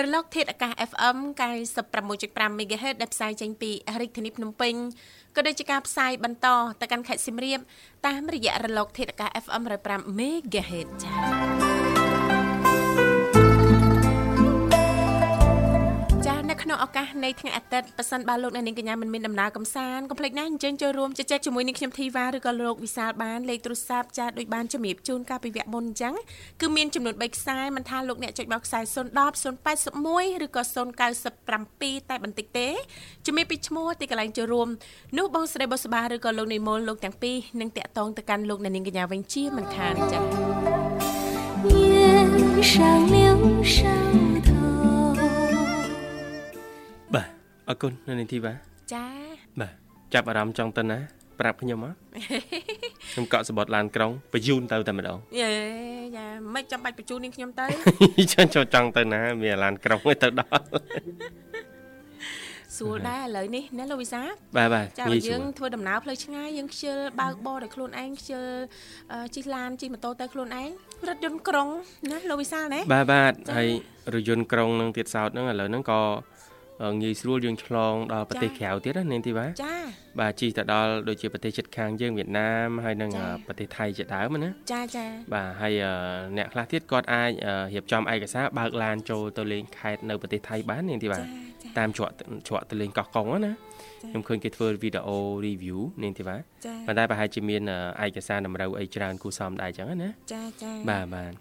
[0.00, 1.16] រលកធាតុអាកាស FM
[1.88, 4.74] 96.5 MHz ដែលផ្សាយចេញពីរាជធានីភ្នំពេញ
[5.36, 6.46] ក៏ដូចជាការផ្សាយបន្ត
[6.80, 7.60] ទៅកាន់ខេត្តសៀមរាប
[8.06, 11.83] តាមរយៈរលកធាតុអាកាស FM 105 MHz ចា៎
[16.63, 26.13] ក្នុងឱកាសនៃថ្ងៃអាទិត្យប៉ះសិនបើលោកអ្នកនាងកញ្ញាមិនមានដំណើរកំសាន្តកុំភ្លេចណាអញ្ជើញចូលរួមជជែកជាមួយនឹងខ្ញុំធីវ៉ាឬក៏លោកវិសាលបានលេខទូរស័ព្ទចាដូចបានជំរាបជូនកាលពីវគ្គមុនអញ្ចឹង
[26.61, 30.61] គឺមានចំនួន3ខ្សែមិនថាលោកអ្នកចុចមកខ្សែ010 081ឬក៏
[31.35, 32.67] 097តែបន្តិចទេ
[33.25, 34.67] ជំរាបពីឈ្មោះទីកន្លែងចូលរួម
[35.17, 40.89] នោះបងស្រីបុស្បាឬក៏លោកនិមលលោកទាំងពីរនឹងតាក់ទងទៅកាន់លោកអ្នកនាងកញ្ញាវិញជាមិនខានចា៎
[42.59, 44.32] 月上柳梢
[47.68, 48.52] អរគុណនៅនាងធីវ៉ា
[48.92, 49.04] ចា
[49.60, 49.72] បាទ
[50.14, 50.98] ចាប់អារម្មណ៍ចង់ទៅណា
[51.40, 51.94] ប្រាប់ខ្ញុំមក
[53.12, 55.50] ខ្ញុំកក់សបត់ឡានក្រុងបញ្ជូនទៅតែម្ដងយេ
[56.16, 57.66] យ៉ាមិនចាំបាច់បញ្ជូននាងខ្ញុំទៅ
[58.32, 60.62] ចង់ចូលចង់ទៅណា មានឡានក្រុងឯទៅដល់
[62.76, 64.22] ស្រួលដែរឥឡូវនេះណាលោកវិសា
[64.56, 68.44] បាទបាទចាងាយស្យើរួងលធ្វើដំណើរផ្លូវឆ្ងាយយើងខ្ជិលបើកបរដោយខ្លួនឯងខ្ជិល
[69.12, 70.70] អឺជិះឡានជិះម៉ូតូទៅខ្លួនឯង
[71.08, 71.68] រថយន្តក្រុង
[72.10, 73.68] ណាលោកវិសាលណាបាទបាទចា៎ហើយ
[74.14, 76.00] រថយន្តក្រុងនឹងទៀតសោតហ្នឹងឥឡូវហ្នឹងក៏
[77.02, 79.74] ងាយស្រួលយើងឆ្លងដល់ប្រទេសចា៎ក្រៅទៀតណានាងធីវ៉ាចា
[80.20, 85.92] បាទជិះទៅដល់ដូចជាប្រទេសជិតខាងយើងវៀតណាមហើយនឹងចា៎អឺប្រទេសថៃជាដើមណាចាចាបាទហើយអឺ
[86.36, 91.24] អ្នកខ្លះទៀតគាត់អាចអឺរៀបចំឯកសារបើកឡានចូលទៅលេងខេត្តនៅប្រទេសថៃបាននាងធីវ៉ាចា
[91.62, 92.12] ចាតាមជ្រក់
[92.46, 97.62] ជ្រក់ទៅលេងកោះកុងហ្នឹងណាចា៎ខ្ញុំឃើញគេធ្វើវីដេអូ review នាងធីវ៉ាចាប៉ុន្តែប្រហែលជាមាន
[98.00, 101.32] អឺឯកសារតម្រូវអីច្រើនគួរសមដែរអញ្ចឹងណាចាចាបាទបាទ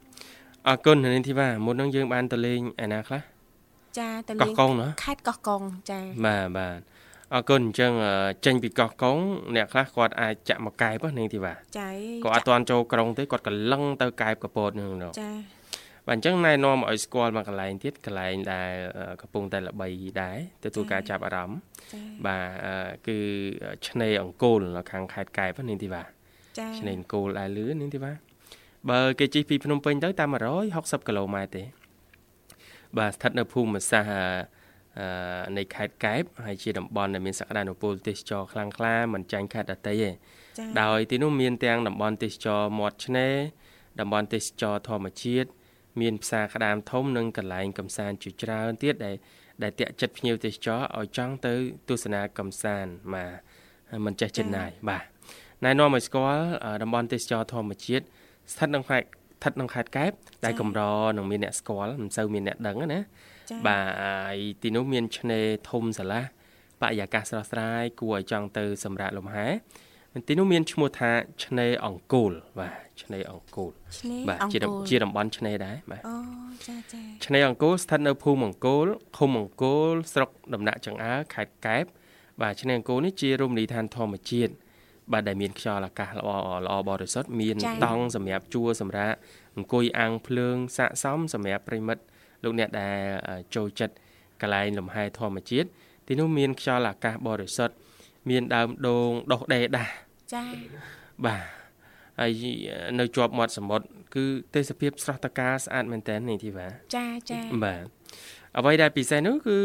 [0.68, 3.22] អរគុណនាងធីវ៉ាមុនហ្នឹងយើងបានទៅលេងឯណាខ្លះ
[4.00, 6.80] ចាទៅកោះកុងណាខេត្តកោះកុងចាបាទបាទ
[7.34, 8.14] អរគុណអញ្ចឹងអឺ
[8.46, 9.18] ចេញពីកោះកុង
[9.56, 11.90] អ្នកខ្លះគាត់អាចចាក់មកកែបណានាងធីវ៉ាចា
[12.24, 15.32] គាត់អត់ទាន់ចូលក្រុងទេគាត់កលឹងទៅកែបកពតហ្នឹងទៅចា
[16.08, 19.88] បាទអញ្ចឹងណែនាំឲ្យស្គាល់មកកន្លែងទៀតកន្លែងដែលអឺកំពុងតែល្បី
[20.22, 21.60] ដែរទទួលការចាប់អារម្មណ៍
[21.94, 22.76] ចាបាទអឺ
[23.08, 23.18] គឺ
[23.88, 26.04] ឆ្នេរអង្គរនៅខាងខេត្តកែបណានាងធីវ៉ា
[26.60, 28.14] ចាឆ្នេរអង្គរដែរលឿននាងធីវ៉ា
[28.90, 30.30] បើគេជិះពីភ្នំពេញទៅតាម
[30.70, 31.64] 160គីឡូម៉ែត្រទេ
[32.98, 34.14] បាទស្ថិតនៅភូមិសាស្ត្រ
[35.00, 35.08] អឺ
[35.58, 40.10] នៃខេត្តកែបហើយជាតំបន់ដែលមានសក្តានុពលទេសចរខ្លាំងក្លាមិនចាញ់ខេត្តដទៃទេ
[40.58, 43.36] ចាដោយទីនោះមានទាំងតំបន់ទេសចរមាត់ឆ្នេរ
[44.00, 45.50] តំបន់ទេសចរធម្មជាតិ
[46.02, 49.16] មានផ្សារក្តាមធំនិងកន្លែងកំសាន្តជាច្រើនទៀតដែល
[49.64, 51.54] ដែលតាក់ចិត្តភ្ញៀវទេសចរឲ្យចង់ទៅ
[51.90, 55.04] ទស្សនាកំសាន្តបាទមិនចេះចិនណាយបាទ
[55.64, 58.06] ណែនាំឲ្យស្គាល់អឺតំបន់ទេសចរធម្មជាតិ
[58.52, 59.08] ស្ថិតក្នុងខេត្ត
[59.44, 60.12] ស្ថិតក្នុងខេត្តកែប
[60.46, 60.82] ដែលកម្រ
[61.18, 63.00] នឹងមានអ្នកស្គាល់មិនសូវមានអ្នកដឹងទេណា
[63.50, 66.24] ចាបាទហើយទីនោះមានឆ្នេរធំស្រឡះ
[66.82, 69.48] បរិយាកាសស្រស់ស្រាយគួរឲ្យចង់ទៅសម្រាកលំហែ
[70.28, 71.12] ទីនោះមានឈ្មោះថា
[71.46, 76.18] ឆ្នេរអង្គរបាទឆ្នេរអង្គរឆ្នេរបាទអង្គជាតំរជាតំបន់ឆ្នេរដែរបាទអូ
[76.68, 78.86] ចាចាឆ្នេរអង្គរស្ថិតនៅភូមិអង្គរ
[79.18, 81.86] ឃុំអង្គរស្រុកដំណាក់ចង្អើរខេត្តកែប
[82.42, 84.54] បាទឆ្នេរអង្គរនេះជារមណីយដ្ឋានធម្មជាតិ
[85.12, 86.30] បាទដែលមានខ្យល់អាកាសល្អ
[86.66, 89.18] ល្អបរិសុទ្ធមានតង់សម្រាប់ជួរសម្រាប់
[89.56, 92.04] អង្គុយអាំងភ្លើងស័កសមសម្រាប់ប្រិមិត្ត
[92.44, 93.96] លោកអ្នកដែលអឺចូលចិត្ត
[94.42, 95.68] កន្លែងលំហែធម្មជាតិ
[96.08, 97.76] ទីនោះមានខ្យល់អាកាសបរិសុទ្ធ
[98.30, 99.94] មានដើមដូងដុះដេដាស់
[100.34, 100.44] ចា
[101.26, 101.44] បាទ
[102.20, 102.32] ហើយ
[103.00, 103.86] នៅជាប់មាត់សមុទ្រ
[104.16, 107.86] គឺទេសភាពស្រស់ត្រកាលស្អាតមែនតើនេះធីវ៉ាចាចាបាទ
[108.58, 109.60] អ្វីដែលពិសេសនោះគឺ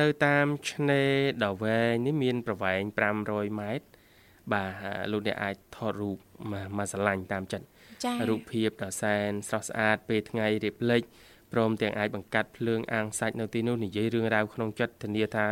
[0.00, 1.12] នៅតាមឆ្នេរ
[1.44, 2.80] ដ៏វែងនេះមានប្រវែង
[3.20, 3.86] 500ម៉ែត្រ
[4.52, 4.72] បាទ
[5.12, 6.16] លោកអ្នកអាចថតរូប
[6.52, 7.66] មកមកស្រឡាញ់តាមចិត្ត
[8.04, 11.02] ចារូបភាពដ៏សែនស្រស់ស្អាតពេលថ្ងៃរៀបលិច
[11.52, 15.46] ព្រមទាំងអាចបង្កាត់ភ្លើងអាំងសាច់នៅទីនោះនិយាយរឿងរ៉ាវក្នុងចិត្តធានាថា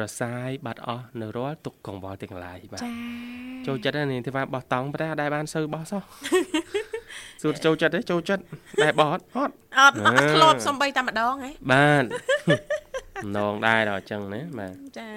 [0.00, 2.92] រសាយបាត់អស់នៅរាល់ទុកកង្វល់ទាំងឡាយបាទចា
[3.66, 6.02] ចូលចិត្តណាស់នេះទេថាបោះតង់ប្រែដែរបានសូវបោះសោះ
[7.42, 8.42] សួរចូលចិត្តទេចូលចិត្ត
[8.82, 12.04] ដែរបោះអត់អត់អត់អត់ធ្លាប់សំបីតែម្ដងហ៎បាទ
[13.26, 15.08] ម្ដងដែរដល់អញ្ចឹងណាបាទចា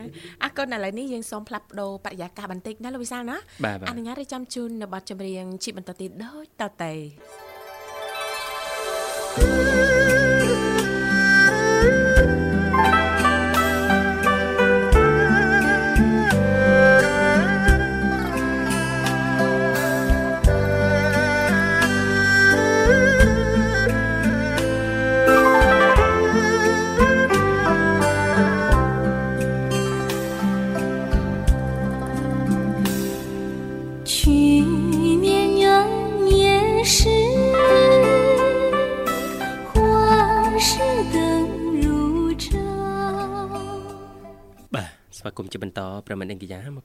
[0.44, 6.94] អរគុណឥឡូវនេះយើងសូមផ្លាប់បដោបរិយាកាសបន្តិចណាលោកវិសាលណាបាទបាទអនុញ្ញាតឲ្យចាំជូននៅប័ណ្ណចម្រៀងជាបន្តទៀតដូចតទៅ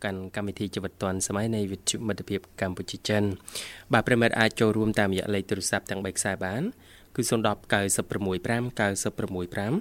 [0.07, 3.23] ការមកកាន់កម្មវិធីជីវិតឌွန်សម័យនៃវិទ្យុមិត្តភាពកម្ពុជាចិន
[3.93, 6.63] បាទប្រិមិត្តអាចចូលរួមតាមរយៈលេខទូរស័ព្ទទាំង3ខ្សែបាន
[7.17, 7.33] គឺ010 965
[8.77, 9.73] 965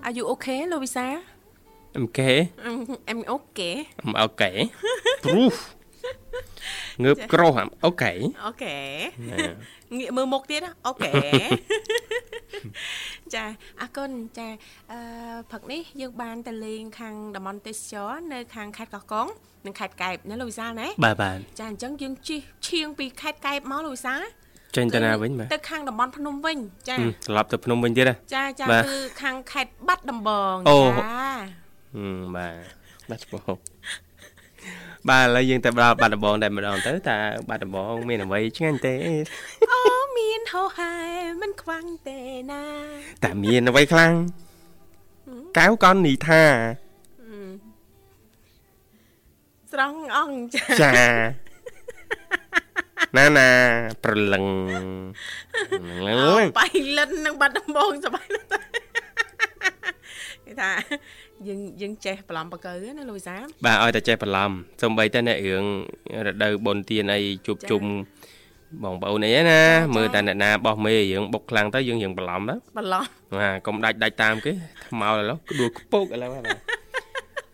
[0.00, 1.06] 055 Are you okay លោកវិសា
[1.98, 2.32] អូខេ
[3.10, 3.74] I'm okay
[4.20, 4.50] អូខេ
[5.24, 5.54] ព្រោះ
[7.04, 7.52] ងើបក្រោះ
[7.84, 8.12] អូខេ
[8.46, 8.76] អូខេ
[9.98, 11.12] ងាកមើលមុខទៀតអូខេ
[13.34, 13.44] ចា
[13.80, 14.48] អរគុណចា
[14.92, 14.98] អឺ
[15.52, 19.26] ផឹកនេះយើងបានទៅលេងខាងតំបន់ទេសចរនៅខាងខេត្តកោះកុង
[19.66, 24.22] និងខេត្តកែបណាលោកវិសាលណាបាទបាទចាអញ្ចឹងយើងជិះឈៀងពីខេត្តកែបមកលោកវិសាល
[24.76, 32.54] ចេញទៅណាវិញបាទទៅខាងតំបន់ភ្នំវិញចាត្រឡប់ទៅភ្នំវិញទៀតហ៎ចាចាបាទគឺខាងខេត្តបាត់ដំបងអូចាហឹមបាទ
[33.10, 33.40] បាទឆ្ពោះ
[35.08, 38.94] បាទឥឡូវយើងទៅដល់បាត់ដំបងតែម្ដងទៅតើបាត់ដំបងមានអ្វីឆ្ងាញ់ទេ
[39.72, 39.80] អូ
[40.18, 40.94] មានហោហែ
[41.40, 42.18] មិនខ្វាំងទេ
[42.50, 42.62] ណា
[43.24, 44.12] តែមានអ្វីខ្លាំង
[45.58, 46.42] កៅកននីថា
[49.72, 50.92] ស្រង់អង្គចាចា
[53.16, 53.50] ណាណា
[54.04, 54.44] ប្រលឹង
[56.58, 56.66] បៃ
[56.96, 58.26] លិននឹងបាត់ដំបងសបាយ
[60.44, 60.70] គេថា
[61.48, 64.50] យើងយើងចេះប្រឡំបកើណាលោកវិសាបាទឲ្យតែចេះបន្លំ
[64.82, 65.64] សំបីតែអ្នករឿង
[66.26, 67.82] រដូវបុណ្យទានអីជួបជុំ
[68.84, 69.60] បងប្អូនអីណា
[69.96, 73.04] មើលតែអ្នកណាបោះមេរឿងបុកខ្លាំងទៅយើងរឿងបន្លំទៅប្រឡំ
[73.38, 74.52] បាទកុំដាច់ដាច់តាមគេ
[74.86, 76.44] ថ្មោឥឡូវដួលខ្ពកឥឡូវបាទ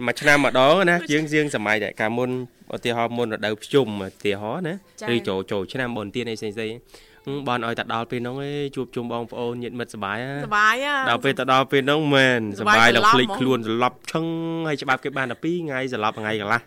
[0.07, 2.31] មួយឆ្នាំម្ដងណាយើងយើងសម័យតែកាលមុន
[2.75, 4.75] ឧទាហរណ៍មុនរដូវភ្ជុំឧទាហរណ៍ណា
[5.15, 6.79] ឬចូលចូលឆ្នាំបុណ្យទានអីផ្សេងៗ
[7.49, 14.27] បងឲ្យតែដល់ពេលហ្នឹងឯងជួបជុំបងប្អូនញាតិមិត្តសប្បាយណាសបាយហ่ะដល់ពេលទៅដល់ពេលហ្នឹងមែនសសប្បាយបាយដល់ច្រឡំភ្លេចហ្មងខ្លួនស្លាប់ឈឹង
[14.69, 16.61] ហើយច្បាប់គេបានតែ2ថ្ងៃស្លាប់ថ្ងៃកន្លះ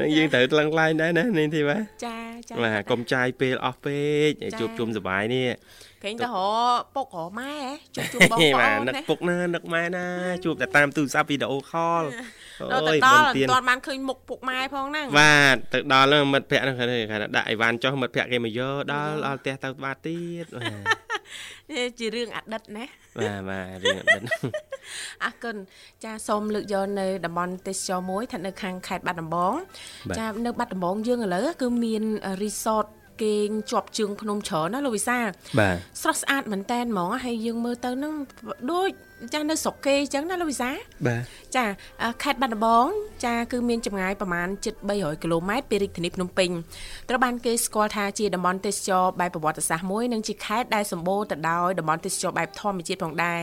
[0.00, 2.18] នឹងយើងត្រូវថ្លឹងថ្លែងដែរណានេះទីបាទចា
[2.50, 5.48] ចាបាទកុំចាយពេលអស់ពេកឲ្យជួបជុំសប្បាយនេះ
[6.04, 6.38] គេទៅរ
[6.78, 10.06] កពុករកម៉ែហ៎ជួបជួបបងប្អូបាទននឹកណាពុកណានឹកម៉ែណា
[10.44, 12.02] ជួបតែតាមទូរស័ព្ទវីដេអូខល
[12.72, 20.68] ដល់ទៅអូយដល់បុណ្យទានអត់បានឃើញមុខពុកម៉ែផងហ្នឹងបាទទៅដល់ហ្នឹងមិត្តភ័ក្ដិហ្នឹងគេថាដាក់អីវ៉ាន់ចុះមិត្តភ័ក្ដិគេមកយកដល់ដល់ផ្ទះទៅបាទទៀតបា
[21.10, 21.13] ទ
[21.70, 22.84] នេះជារឿងអតីតណា
[23.16, 24.24] បាទបាទរឿងអត់ដឹង
[25.24, 25.56] អរគុណ
[26.04, 29.54] ចាសូមលើកយកនៅតំបន់ទេសចរមួយស្ថិតនៅខាងខេត្តបាត់ដំបង
[30.10, 32.02] បាទចានៅបាត់ដំបងយើងឥឡូវគឺមាន
[32.42, 32.86] រីសត
[33.22, 35.18] គេងជាប់ជើងភ្នំច្រើនណាលោកវិសា
[35.60, 38.14] បាទស្រស់ស្អាតមែនតែនហ្មងហើយយើងមើលទៅហ្នឹង
[38.70, 38.90] ដូច
[39.32, 40.70] ចានៅស្រុកគេអញ្ចឹងណាលោកវិសា
[41.06, 41.22] បាទ
[41.56, 41.64] ចា
[42.02, 42.86] អឺខេត្តបាត់ដំបង
[43.24, 46.50] ចាគឺមានចម្ងាយប្រមាណជិត300គីឡូម៉ែត្រពីរាជធានីភ្នំពេញ
[47.08, 53.40] ត្រូវបានគេស្គាល់ថាជាតំបន់ទេសចរបែបប្រវត្តិសាស្ត្រមួយនិងជាខេត្តដែលសម្បូរទៅដោយតំបន់ទេសចរបែបធម្មជាតិផងដែរ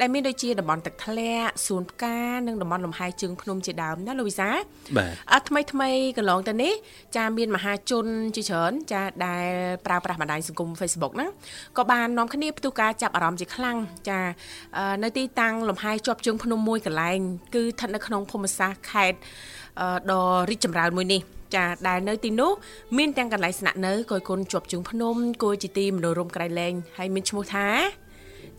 [0.00, 4.50] ដែលមានដូចជាតំបន់ទឹកធ្លាក់សួនផ្កានិងតំបន់លំហែជើងភ្នំជាដើមណាលោកវិសា
[4.96, 6.72] បាទអត់ថ្មីថ្មីកន្លងទៅនេះ
[7.16, 9.46] ចាមានមហាជនជាច្រើនចាដែល
[9.86, 11.30] ប្រើប្រាស់បណ្ដាញសង្គម Facebook ហ្នឹង
[11.78, 13.76] ក៏បាននាំគ្នាផ្ទុះការចាប់អារម្មណ៍ជាខ្លាំង
[14.08, 14.18] ចា
[14.78, 17.18] អឺនៅទីតាំងលំហែជាប់ជើងភ្នំមួយកន្លែង
[17.54, 19.18] គឺស្ថិតនៅក្នុងភូមិសាស្ត្រខេត្ត
[19.80, 21.20] អឺដ៏រីកចម្រើនមួយនេះ
[21.54, 22.50] ចាដែលនៅទីនោះ
[22.98, 27.66] មានទាំងកន្លែងស្នាក់នៅគយគន់ជាប់ជើងភ្នំគួរជាទីមនោរម្យក្រៃលែងហើយមានឈ្មោះថា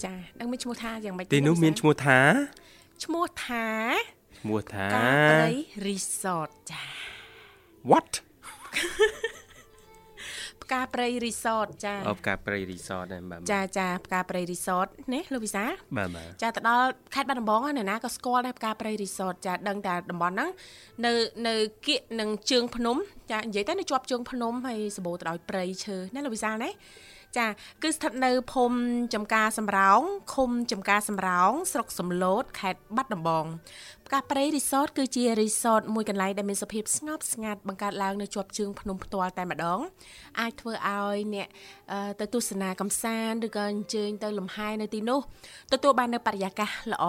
[0.03, 2.19] ចាដឹងមានឈ្មោះថាយ៉ាងម៉េចទីនោះមានឈ្មោះថា
[3.03, 3.67] ឈ្មោះថា
[4.39, 5.51] ឈ្មោះថាកាព្រៃ
[5.87, 6.83] Resort ចា
[7.91, 8.11] what
[10.69, 15.65] ផ្កាព្រៃ Resort ចាអបការព្រៃរីសតដែរបាទចាចាផ្កាព្រៃ Resort ណាលោកវិសា
[15.97, 20.49] បាទបាទចាទៅដល់ខេត្តបាត់ដំបងហ្នឹងអ្នកណាក៏ស្គាល់ដែរផ្កាព្រៃ Resort ចាដឹងតែតំបន់ហ្នឹង
[21.05, 21.13] នៅ
[21.47, 21.55] នៅ
[21.85, 22.97] គៀកនឹងជើងភ្នំ
[23.31, 26.69] ចានិយាយទៅនៅជាប់ជើងភ្នំហើយសម្បូរទៅដោយព្រៃឈើណាលោកវិសាណា
[27.37, 27.47] ចា
[27.83, 28.77] គឺស្ថិតនៅភូមិ
[29.13, 30.01] ចំការសំរោង
[30.33, 33.45] ឃុំចំការសំរោងស្រុកសំឡូតខេត្តបាត់ដំបង
[34.09, 39.79] ផ្កាព្រៃ Resort គឺជា resort មួយកន្លែងដែលមានសភាពស្ងប់ស្ងាត់បង្កើតឡើងនៅជាប់ជើងភ្នំផ្ទាល់តែម្ដង
[40.39, 41.47] អាចធ្វើឲ្យអ្នក
[41.91, 45.19] អឺទៅទស្សនាកំសាន្តឬក៏អញ្ជើញទៅលំហែនៅទីនោះ
[45.73, 47.05] ទទួលបាននៅបរិយាកាសល្អ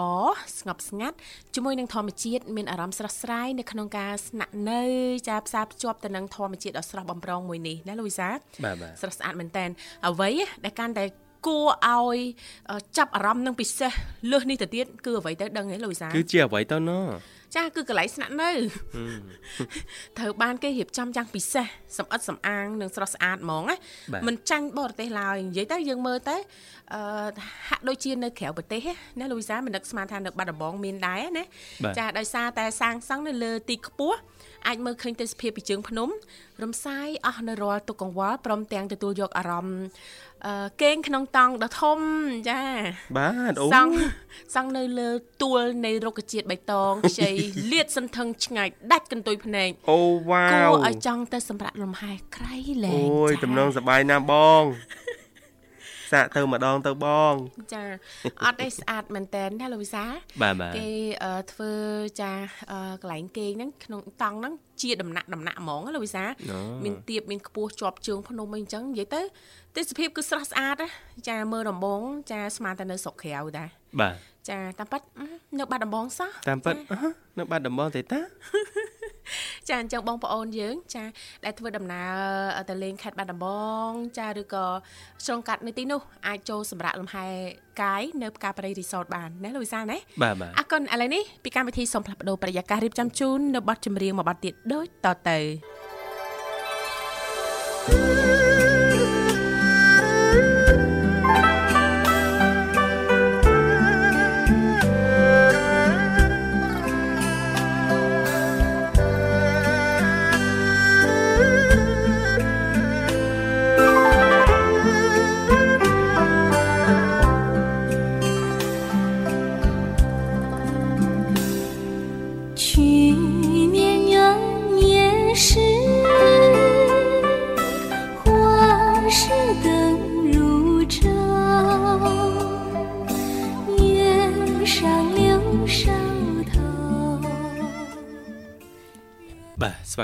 [0.59, 1.15] ស្ងប់ស្ងាត់
[1.55, 4.81] ជាមួយនឹងធម្មជាតិមានអារម្មណ៍ស្រស់ស្រាយនៅក្នុងការស្នាក់នៅ
[5.29, 8.29] ចាផ្សារភ្ជាប់ទៅនឹងធម្មជាតិដ៏ស្រស់បំព្រងមួយនេះណាលូវីសា
[8.65, 9.65] បាទបាទស្រស់ស្អាតមែនតើ
[10.07, 10.29] អ្វី
[10.65, 11.05] ដែលកាន់តែ
[11.47, 12.19] គួរឲ្យ
[12.71, 13.91] អឺចាប់អារម្មណ៍នឹងពិសេស
[14.31, 17.05] លើសនេះទៅទៀតគឺអ្វីទៅដឹងហ៎លូវីសាគឺជាអ្វីទៅណោះ
[17.55, 18.51] ចាគឺកន្លែងស្នាក់នៅ
[20.17, 21.65] ត្រូវបានគេរៀបចំយ៉ាងពិសេស
[21.97, 23.75] សម្អិតសម្អាងនិងស្រស់ស្អាតហ្មងណា
[24.13, 26.37] បាទមិនចាញ់បរទេសឡើយនិយាយទៅយើងមើលទៅ
[26.93, 27.01] អឺ
[27.69, 28.81] ហាក់ដូចជានៅក្រៅប្រទេស
[29.19, 31.43] ណាលូវីសាមិននឹកស្មានថានៅបាត់ដំបងមានដែរណា
[31.83, 34.17] បាទចាដោយសារតែសាងសង់នៅលើទីខ្ពស់
[34.67, 36.09] អាចមើលឃើញទេសភាពពីជើងភ្នំ
[36.63, 40.30] រំសាយអស់នៅរាល់ទុកកង្វល់ព្រមទាំងទទួលយកអារម្មណ៍អឺ
[40.81, 41.99] កេងក្នុងតង់ដ៏ធំ
[42.49, 42.61] ចា
[43.17, 43.91] បាទអូសង់
[44.55, 45.09] សង់នៅលើ
[45.41, 47.29] ទួលនៃរុក្ខជាតិបៃតងខ្ចី
[47.71, 54.63] លាតសន្ធឹងឆ្ងាយដាច់កន្ទុយភ្នែកអូវ៉ាគួវរឲ្យចង់ទៅសម្រាប់លំហែក្រៃលែងអូយចាតំណងសប្បាយណាស់បង
[56.11, 57.33] សាកទៅម្ដងទៅបង
[57.73, 57.83] ចា
[58.43, 60.89] អត់ទេស្អាតមែនតើណាលោកវិសាលបាទបាទគេ
[61.23, 61.73] អឺធ្វើ
[62.21, 62.31] ចា
[62.71, 69.21] អឺកន្លែងគេងហ្នឹងក្នុងតង់ហ្នឹងជាដំណាក់ដំណាក់ហ្មងណាលោកវិសាលអូមានទៀបមានខ្ពស់ជាប់ជើងភ្នំអីអញ្ចឹងនិយាយទៅ
[69.75, 70.87] ទេសភាពគឺស្រស់ស្អាតណា
[71.29, 72.01] ចាមើលដំបង
[72.31, 74.15] ចាស្មានតែនៅស្រុកក្រៅដែរ បាទ
[74.49, 75.25] ចាតាមប៉ាត់អឺ
[75.59, 78.19] នៅបាត់ដំបងសោះតាមពិតចាអឺនៅបាត់ដំបងទេតា
[79.69, 81.03] ចាអញ្ចឹងបងប្អូនយើង ចា
[81.45, 82.03] ដែលធ្វើដំណើ
[82.57, 83.47] រទៅលេងខេត្តបាត់ដំប
[83.87, 83.89] ង
[84.19, 84.65] ចាឬក៏
[85.25, 87.25] ឆ្លងកាត់នៅទីនោះអាចចូលសម្រាប់លំហែ
[87.81, 95.37] កាយនៅផ្កាព្រៃរីសតបានណាលោកវិសាលណាបាទបាទអរគុណឥឡូវនេះពីកម្មវិធីសូមផ្លាស់ប្ដូរប្រយាកររៀបចំជូននៅប័ណ្ណចម្រៀងមួយប័ណ្ណទៀតដូចតទៅ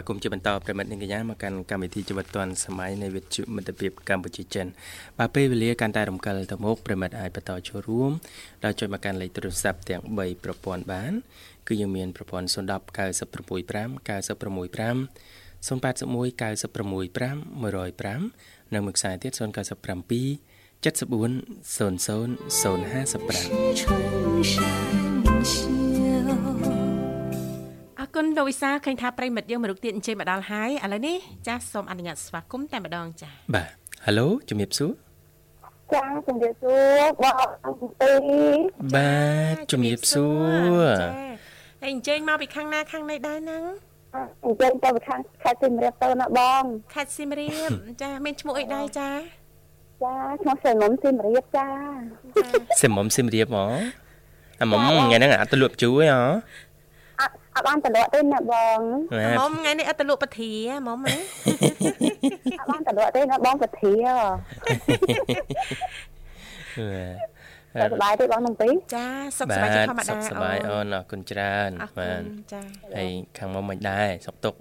[0.08, 4.68] គមន៍ជាបន្តប្រិមិត្តនាងកញ្ញាមកកាន់កម្មវិធីជីវិតឌွန်សម័យនៃវិទ្យុមិត្តភាពកម្ពុជាចិន
[5.18, 8.12] បាទពេលវេលាកាន់តែរំកិលទៅមុខប្រិមិត្តអាចបន្តចូលរួម
[8.64, 11.14] ដោយចុចមកកាន់លេខទូរស័ព្ទទាំង3ប្រព័ន្ធបាន
[11.68, 14.98] គឺយើងមានប្រព័ន្ធ010 965 965
[15.68, 19.42] 081 965 105និងមួយខ្សែទៀត097
[20.84, 21.80] 74 00
[24.24, 24.27] 055
[28.38, 31.18] លោកវិសាលឃើញថាប្រិមិត្តយើងមករុកទៀតអញ្ជើញមកដល់ហើយឥឡូវនេះ
[31.48, 33.70] ចាសសូមអនុញ្ញាតស្វាគមន៍តែម្ដងចាបាទ
[34.06, 34.92] Halo ជំរាបសួរ
[35.94, 38.12] ចាជំរាបសួរបងអង្គពី
[38.96, 39.18] បា
[39.54, 40.28] ទជំរាបសួ
[40.80, 41.10] រចា
[41.82, 43.64] ហើយអញ្ជើញមកពីខាងណាខាងណីដែរហ្នឹង
[44.46, 46.64] អញ្ចឹងទៅខាងខេត្តសៀមរាបទៅណាបង
[46.94, 47.70] ខេត្តសៀមរាប
[48.02, 49.10] ចាមានឈ្មោះអីដែរចា
[50.04, 51.68] ចាឈ្មោះសែនមុំសៀមរាបចា
[52.82, 53.68] សិមមុំសិមរៀបហ៎
[54.62, 56.24] អាមុំថ្ងៃហ្នឹងអត់ទៅលក់ជូរទេហ៎
[57.58, 58.80] អត់អត់បានតលក់ទេណាបង
[59.14, 60.52] បាទមុំថ្ងៃនេះអត់ទៅលក់ពធា
[60.88, 61.16] មុំណា
[62.60, 63.94] អត់បានតលក់ទេណាបងពធា
[67.80, 69.06] បាទសុខសប្បាយទេបងនំពីរចា
[69.40, 72.22] សុខសប្បាយជាធម្មតាសុខសប្បាយអូនអរគុណច្រើនអរគុបាទណ
[72.54, 72.62] ចា
[72.98, 74.60] ហើយខាងមុំមិនដែរសុខទុក្ខ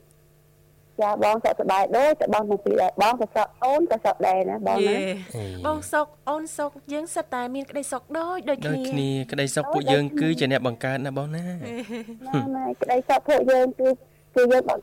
[1.01, 5.05] ចាបងសុខសប្បាយដូចតែបងនំពីរដែរបងក៏សុខអូនក៏សុខដែរណាបងយេណា
[5.67, 13.89] បងសុកអូនសុកយើងសិតតែមានក្តីសុខដូចដូចដូចគ្នាគ្នាក្តីសុខពួកយើងគឺជាអ្នកបង្កើតណាបងណាណាណាក្តីសុខពួកយើងគឺ
[14.35, 14.79] គឺយើងបង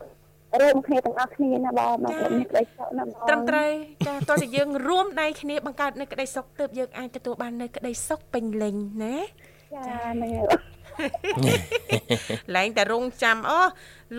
[0.61, 3.70] រួមគ្នាទាំងអស់គ្នាណាបងមកមានក្តីសុខណាបងត្រឹមត្រូវ
[4.07, 9.16] ចាតោះតែយើងរួមដៃគ្នាបង្កើតនៅក្តីសុខទើបយើងអាចទទួលបាននៅក្តីសុខពេញលេញណា
[9.74, 9.84] ចា
[10.14, 10.72] ហ្នឹងហើយ
[12.55, 13.59] ឡើងតែរងចាំអូ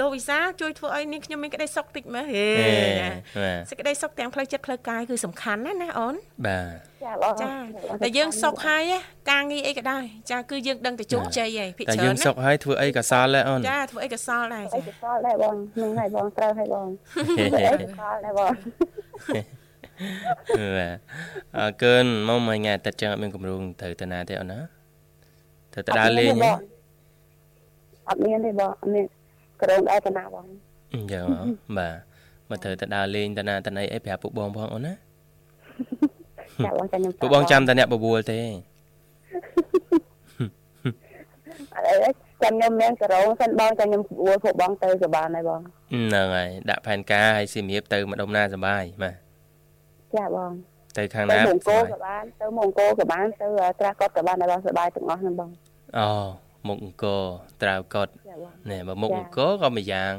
[0.01, 3.09] លោកវិសាជួយធ្វើឲ្យនាងខ្ញុំមានក្តីសុខតិចមើលហេហេចា
[3.43, 6.15] បាទសេចក្តីសុខទាំងផ្លូវចិត្តផ្លូវកាយគឺសំខាន់ណាស់ណាអូន
[6.47, 7.49] បាទចាបងចា
[8.03, 8.99] តែយើងសុខហើយណា
[9.31, 18.53] ការងារអីក៏ដោយចាគឺយើងដឹងតែជោគជ័យហើយភិកតែច្រើនយើងសុខហើយធ្វើអីក៏សល់ដែរអូនចាធ្វើអីក៏សល់ដែរអីចាក៏សល់ដែរបងហ្នឹងហើយបងត្រូវហើយបងធ្វើអីក៏សល់ដែរបង
[20.77, 20.99] បាទ
[21.59, 24.61] អរគុណមុំមួយថ្ងៃអាទិត្យចឹងអត់មានកម្រងត្រូវទៅណាទេអូនណា
[25.73, 26.74] ត្រូវទៅដើរលេងហ៎
[28.09, 29.05] អត់មានទេបងអត់មាន
[29.63, 30.47] ក្រងដែរតាណាបង
[30.95, 31.43] អញ្ចឹងហ៎
[31.79, 31.95] បាទ
[32.51, 34.95] មកត្រូវទៅដើរលេងទៅណាទៅណីអីប្រាប់ពួកបងផងអូនណា
[36.65, 38.41] ចាបងចាំខ្ញុំពួកបងចាំតែអ្នកបបួលទេ
[41.75, 42.11] អត់អីទេ
[42.43, 49.15] ចាំខ្ញុំមានក្រងសិនបងចាំខ្ញុំអួលពួកបងទៅក៏បានដែរបងហ្នឹងហើយដាក់ផែនការឲ្យសៀមរាបទៅម្ដុំណាសបាយបាទ
[50.17, 50.53] ចាបង
[50.99, 53.47] ទៅខាងទៅណាមង្គលសក៏ប្បាយបានទៅមង្គលក៏បានទៅ
[53.81, 55.51] ត្រាស់កត់ក៏បានដែរបងសប្បាយទាំងអស់ហ្នឹងបង
[55.99, 56.09] អូ
[56.69, 57.23] មុខអង្គរ
[57.63, 60.13] ត្រាវកត់ចាបងណែបើមុខអង្គរក៏មួយយ៉ាង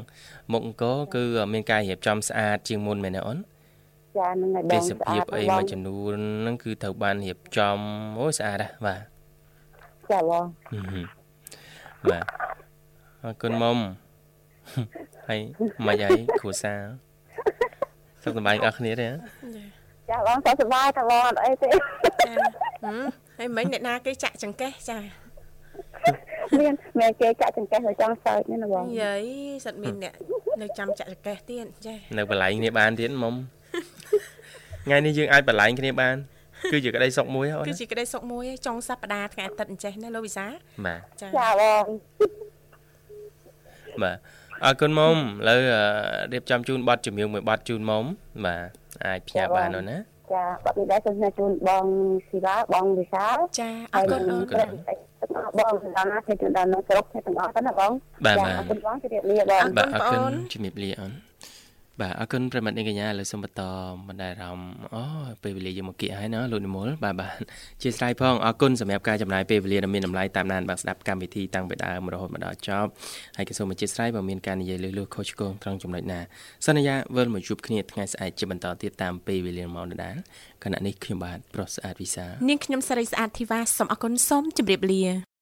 [0.51, 1.23] មុខអង្គរគឺ
[1.53, 3.37] មានការរៀបចំស្អាតជាងមុនមែនទេអូន
[4.17, 7.77] ចាហ្នឹងហើយបងទេសភាពអីបងមួយចំនួនហ្នឹងគឺត្រូវបានរៀបចំ
[8.19, 9.01] អូយស្អាតណាស់បាទ
[10.11, 11.05] ចាបងហឹម
[12.09, 12.25] បាទ
[13.23, 13.77] អរគុណមុំ
[15.27, 15.39] ហើយ
[15.85, 16.81] មិនអីគ្រួសារ
[18.23, 19.15] សុខសប្បាយទាំងអស់គ្នាទេហ៎
[20.09, 22.31] ចាបងសុខសប្បាយតែបងអត់អីទេចា
[22.83, 22.97] ហឹម
[23.37, 24.97] ហើយមិញអ្នកណាគេចាក់ចង្កេះចា
[26.55, 29.21] មមានមែនគេចាក់ចង្កេះទៅចង់សើចនេះណាបងយាយ
[29.65, 30.13] សិតមានអ្នក
[30.61, 33.33] នៅចាំចាក់ចង្កេះទៀតចានៅបលែងគ្នាបានទៀតមុំ
[34.85, 36.15] ថ្ងៃនេះយើងអាចបលែងគ្នាបាន
[36.71, 40.45] គឺជាក្តីសុខមួយហ៎អូនគឺជាក្តីសុខមួយឯងចុងសប្តាហ៍ថ្ងៃអាទិត្យអញ្ចេះណាលោកវិសា
[40.85, 41.85] បាទចាចាបង
[44.03, 44.17] បាទ
[44.65, 45.83] អរគុណមុំឥឡូវអឺ
[46.33, 48.03] រៀបចំជូនប័ណ្ណជំនឿមួយប័ណ្ណជូនមុំ
[48.45, 48.69] បាទ
[49.05, 49.97] អាចផ្ញើបានអូនណា
[50.33, 51.85] ចាបាត់នេះដែរសូមជូនបង
[52.27, 54.43] ស៊ីវ៉ាបងវិសាលចាអរគុណអូន
[55.33, 57.91] បងដល់ណាទៅដល់នៅស្រុកទាំងអស់ទៅណាបង
[58.25, 61.11] បាទបាទអរគុណបងជម្រាបលាបងបាទអរបងប្អូគុណនជំរាបលាអូន
[62.01, 63.61] បាទអរគុណប្រិមត្តនេះកញ្ញាឥឡូវសូមបន្ត
[64.07, 65.03] បណ្ដាអារម្មណ៍អូ
[65.43, 67.35] ពេលវេលាយើងមកគៀកហើយណាលោកនិមលបាទបាទ
[67.81, 72.89] ជាស្រ័យផងអរគុណសម្រាប់ការចំណាយពេលវេលាដ៏មានតម្លៃតាមដានបាទស្ដាប់កម្មវិធីតាំងពីដើមរហូតមកដល់ចប់
[73.37, 76.19] ហើយក៏សូមអធិស្ឋានបើមានការនិយាយលឺលឺខុសឆ្គងត្រង់ចំណុចណា
[76.65, 80.15] សន្យាវិលមកជួបគ្នាថ្ងៃស្អែកជាបន្តទៀតតាមពេលវេលាម៉ោងដដែល
[80.63, 85.34] គណៈនេះខ្ញុំបាទប្រុសស្អាតវិសានាងខ្ញុំសរីស្អាតធីវ៉ាសូមអរគុណសូមជម្រាបលា